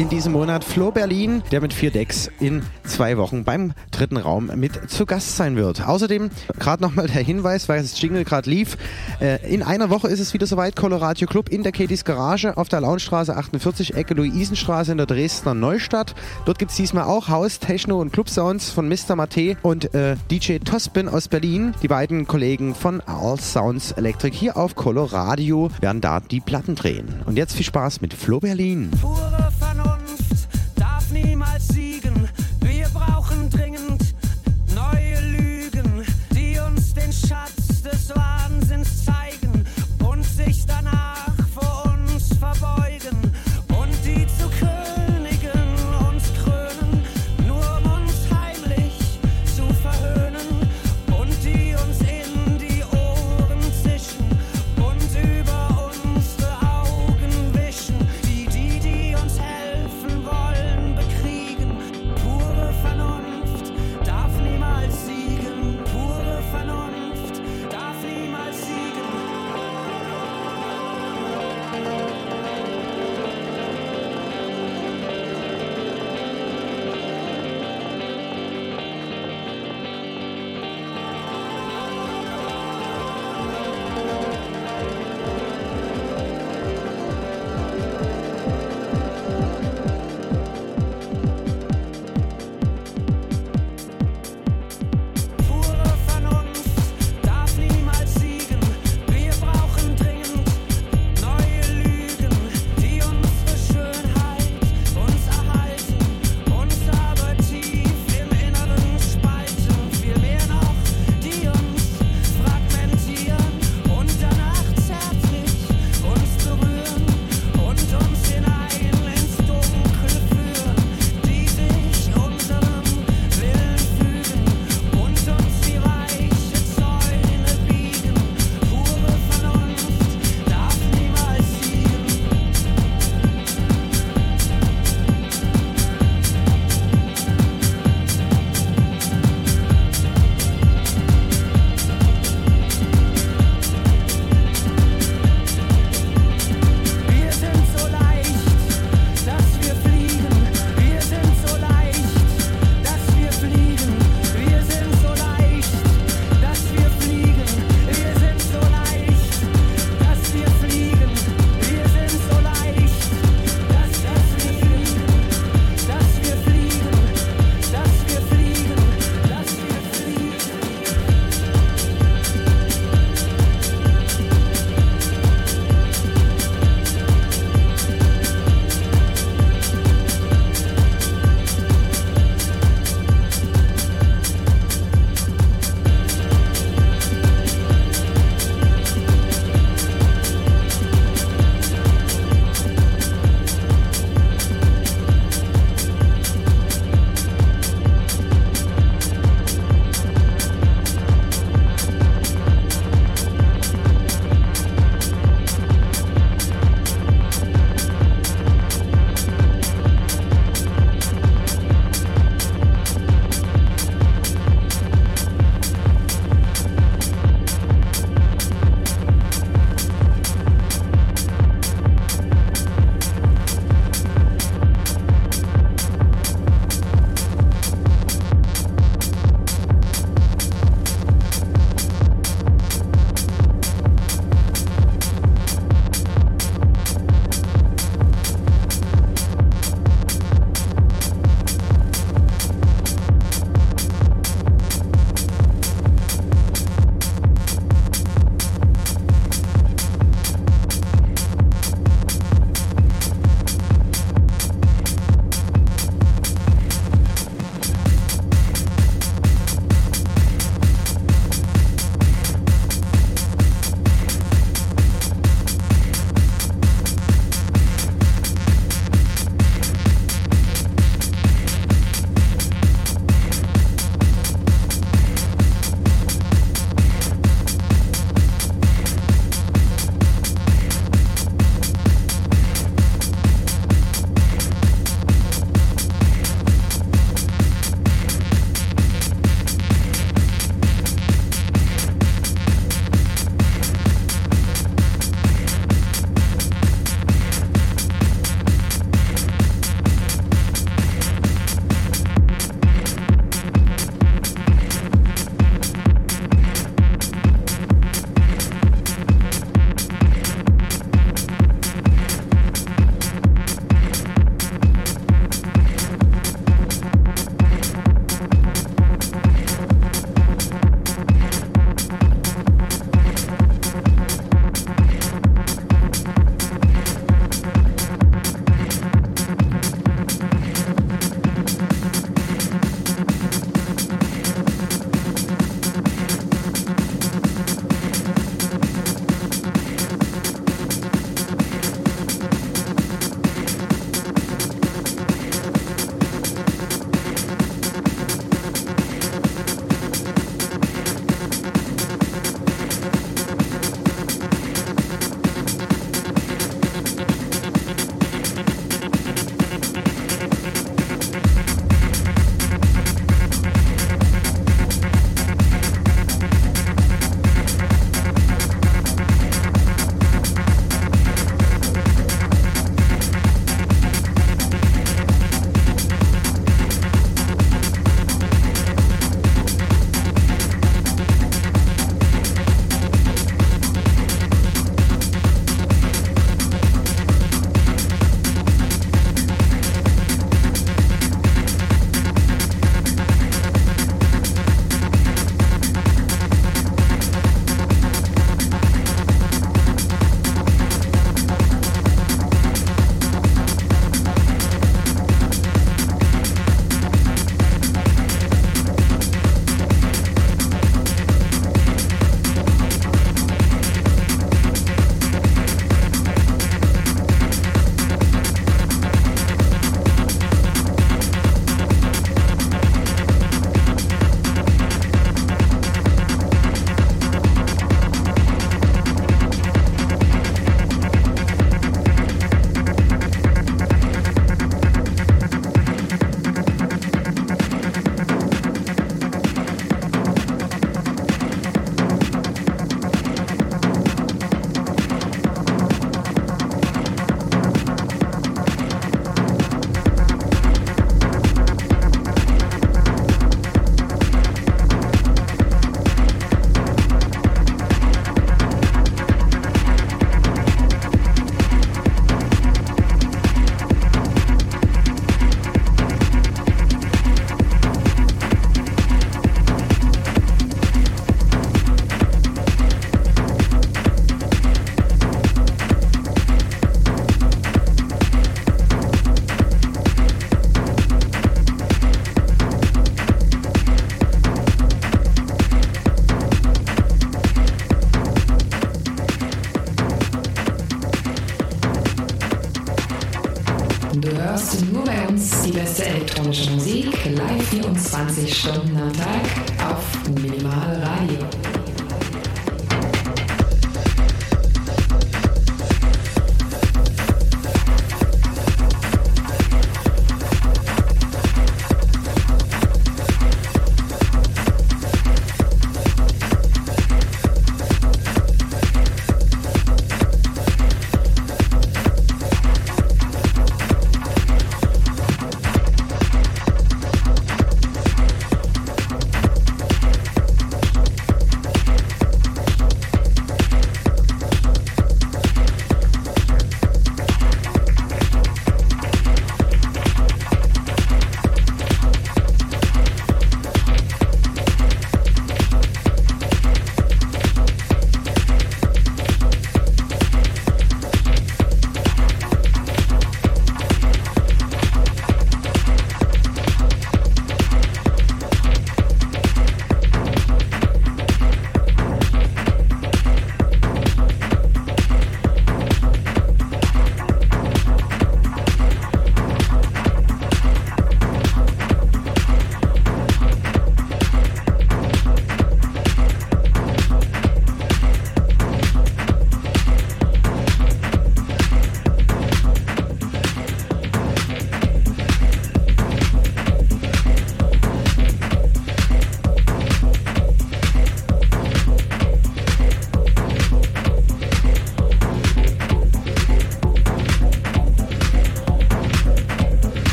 In 0.00 0.08
diesem 0.08 0.32
Monat 0.32 0.64
Flo 0.64 0.90
Berlin, 0.90 1.42
der 1.52 1.60
mit 1.60 1.74
vier 1.74 1.90
Decks 1.90 2.30
in 2.40 2.62
zwei 2.84 3.18
Wochen 3.18 3.44
beim 3.44 3.74
dritten 3.90 4.16
Raum 4.16 4.50
mit 4.54 4.90
zu 4.90 5.04
Gast 5.04 5.36
sein 5.36 5.56
wird. 5.56 5.86
Außerdem 5.86 6.30
gerade 6.58 6.82
nochmal 6.82 7.06
der 7.06 7.22
Hinweis, 7.22 7.68
weil 7.68 7.82
das 7.82 8.00
Jingle 8.00 8.24
gerade 8.24 8.48
lief. 8.48 8.78
Äh, 9.20 9.46
in 9.46 9.62
einer 9.62 9.90
Woche 9.90 10.08
ist 10.08 10.18
es 10.18 10.32
wieder 10.32 10.46
soweit. 10.46 10.74
Colorado 10.74 11.26
Club 11.26 11.50
in 11.50 11.62
der 11.62 11.72
Katys 11.72 12.06
Garage 12.06 12.56
auf 12.56 12.70
der 12.70 12.80
Launstraße 12.80 13.36
48, 13.36 13.94
Ecke 13.94 14.14
Luisenstraße 14.14 14.92
in 14.92 14.96
der 14.96 15.06
Dresdner 15.06 15.52
Neustadt. 15.52 16.14
Dort 16.46 16.58
gibt 16.58 16.70
es 16.70 16.78
diesmal 16.78 17.04
auch 17.04 17.28
Haus, 17.28 17.58
Techno 17.58 18.00
und 18.00 18.10
Club 18.10 18.30
Sounds 18.30 18.70
von 18.70 18.88
Mr. 18.88 19.16
Mate 19.16 19.58
und 19.60 19.94
äh, 19.94 20.16
DJ 20.30 20.60
Tospin 20.60 21.10
aus 21.10 21.28
Berlin. 21.28 21.74
Die 21.82 21.88
beiden 21.88 22.26
Kollegen 22.26 22.74
von 22.74 23.02
All 23.02 23.38
Sounds 23.38 23.92
Electric 23.92 24.34
hier 24.34 24.56
auf 24.56 24.76
Coloradio 24.76 25.70
werden 25.82 26.00
da 26.00 26.20
die 26.20 26.40
Platten 26.40 26.74
drehen. 26.74 27.20
Und 27.26 27.36
jetzt 27.36 27.54
viel 27.54 27.66
Spaß 27.66 28.00
mit 28.00 28.14
Flo 28.14 28.40
Berlin. 28.40 28.90
Vernunft 28.98 29.49
see 31.60 31.89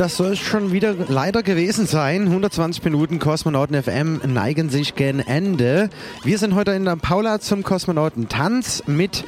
das 0.00 0.16
soll 0.16 0.32
es 0.32 0.38
schon 0.38 0.72
wieder 0.72 0.94
leider 1.08 1.42
gewesen 1.42 1.86
sein. 1.86 2.22
120 2.22 2.82
Minuten 2.84 3.18
Kosmonauten 3.18 3.82
FM 3.82 4.22
neigen 4.32 4.70
sich 4.70 4.94
gen 4.94 5.20
Ende. 5.20 5.90
Wir 6.24 6.38
sind 6.38 6.54
heute 6.54 6.70
in 6.70 6.86
der 6.86 6.96
Paula 6.96 7.38
zum 7.38 7.62
Kosmonauten 7.62 8.30
Tanz 8.30 8.82
mit 8.86 9.24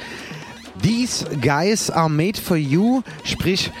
These 0.81 1.27
Guys 1.39 1.91
Are 1.91 2.09
Made 2.09 2.41
for 2.41 2.57
You, 2.57 3.03
sprich 3.23 3.71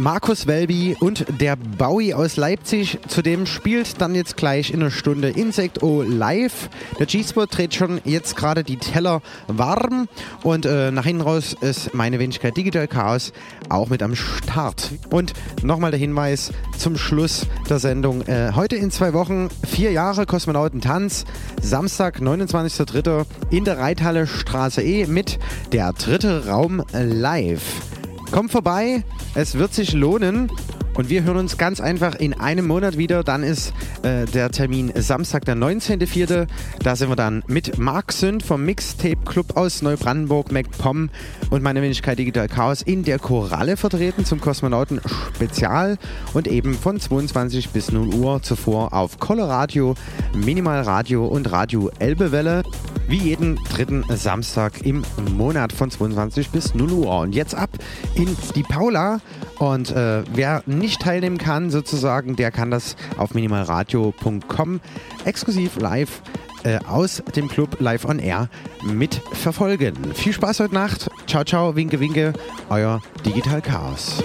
Markus 0.00 0.46
Welby 0.46 0.96
und 0.98 1.26
der 1.42 1.56
Bowie 1.56 2.14
aus 2.14 2.38
Leipzig. 2.38 2.98
Zudem 3.06 3.44
spielt 3.44 4.00
dann 4.00 4.14
jetzt 4.14 4.38
gleich 4.38 4.70
in 4.70 4.80
einer 4.80 4.90
Stunde 4.90 5.28
Insect 5.28 5.82
O 5.82 6.00
live. 6.00 6.70
Der 6.98 7.04
G-Spot 7.04 7.44
dreht 7.44 7.74
schon 7.74 8.00
jetzt 8.06 8.34
gerade 8.34 8.64
die 8.64 8.78
Teller 8.78 9.20
warm 9.46 10.08
und 10.42 10.64
äh, 10.64 10.90
nach 10.90 11.04
hinten 11.04 11.20
raus 11.20 11.54
ist 11.60 11.92
meine 11.92 12.18
Wenigkeit 12.18 12.56
Digital 12.56 12.88
Chaos 12.88 13.34
auch 13.68 13.90
mit 13.90 14.02
am 14.02 14.16
Start. 14.16 14.90
Und 15.10 15.34
nochmal 15.62 15.90
der 15.90 16.00
Hinweis 16.00 16.50
zum 16.78 16.96
Schluss 16.96 17.46
der 17.68 17.78
Sendung. 17.78 18.22
Äh, 18.22 18.52
heute 18.54 18.76
in 18.76 18.90
zwei 18.90 19.12
Wochen 19.12 19.50
vier 19.66 19.92
Jahre 19.92 20.24
Kosmonautentanz. 20.24 21.26
Samstag, 21.60 22.20
29.03. 22.20 23.26
in 23.50 23.66
der 23.66 23.76
Reithalle 23.76 24.26
Straße 24.26 24.80
E 24.82 25.06
mit 25.06 25.38
der 25.72 25.92
dritte 25.92 26.46
Raum 26.46 26.82
live. 26.90 27.99
Kommt 28.30 28.52
vorbei, 28.52 29.02
es 29.34 29.56
wird 29.56 29.74
sich 29.74 29.92
lohnen. 29.92 30.50
Und 30.94 31.08
wir 31.08 31.22
hören 31.22 31.36
uns 31.36 31.56
ganz 31.56 31.80
einfach 31.80 32.14
in 32.14 32.34
einem 32.34 32.66
Monat 32.66 32.98
wieder. 32.98 33.22
Dann 33.22 33.42
ist 33.42 33.72
äh, 34.02 34.26
der 34.26 34.50
Termin 34.50 34.92
Samstag, 34.94 35.44
der 35.44 35.56
19.04. 35.56 36.46
Da 36.82 36.96
sind 36.96 37.08
wir 37.08 37.16
dann 37.16 37.42
mit 37.46 37.78
Marc 37.78 38.12
Sünd 38.12 38.42
vom 38.42 38.64
Mixtape 38.64 39.24
Club 39.24 39.56
aus 39.56 39.82
Neubrandenburg, 39.82 40.52
MacPom 40.52 41.10
und 41.50 41.62
meine 41.62 41.82
Wenigkeit 41.82 42.18
Digital 42.18 42.48
Chaos 42.48 42.82
in 42.82 43.04
der 43.04 43.18
Koralle 43.18 43.76
vertreten 43.76 44.24
zum 44.24 44.40
Kosmonauten 44.40 45.00
Spezial 45.34 45.98
und 46.34 46.48
eben 46.48 46.74
von 46.74 46.98
22 46.98 47.70
bis 47.70 47.92
0 47.92 48.14
Uhr 48.14 48.42
zuvor 48.42 48.92
auf 48.92 49.18
Coloradio, 49.18 49.94
Minimalradio 50.34 51.26
und 51.26 51.50
Radio 51.50 51.90
Elbewelle. 51.98 52.62
Wie 53.08 53.18
jeden 53.18 53.56
dritten 53.74 54.04
Samstag 54.08 54.82
im 54.84 55.02
Monat 55.32 55.72
von 55.72 55.90
22 55.90 56.50
bis 56.50 56.74
0 56.74 56.92
Uhr. 56.92 57.20
Und 57.20 57.34
jetzt 57.34 57.54
ab 57.54 57.70
in 58.14 58.36
die 58.54 58.62
Paula. 58.62 59.20
Und 59.60 59.90
äh, 59.90 60.22
wer 60.32 60.62
nicht 60.64 61.02
teilnehmen 61.02 61.36
kann, 61.36 61.70
sozusagen, 61.70 62.34
der 62.34 62.50
kann 62.50 62.70
das 62.70 62.96
auf 63.18 63.34
minimalradio.com 63.34 64.80
exklusiv 65.26 65.76
live 65.76 66.22
äh, 66.64 66.78
aus 66.88 67.22
dem 67.36 67.46
Club 67.46 67.78
live 67.78 68.06
on 68.06 68.18
air 68.18 68.48
mitverfolgen. 68.82 70.14
Viel 70.14 70.32
Spaß 70.32 70.60
heute 70.60 70.74
Nacht. 70.74 71.10
Ciao, 71.26 71.44
ciao, 71.44 71.76
winke, 71.76 72.00
winke. 72.00 72.32
Euer 72.70 73.02
Digital 73.26 73.60
Chaos. 73.60 74.24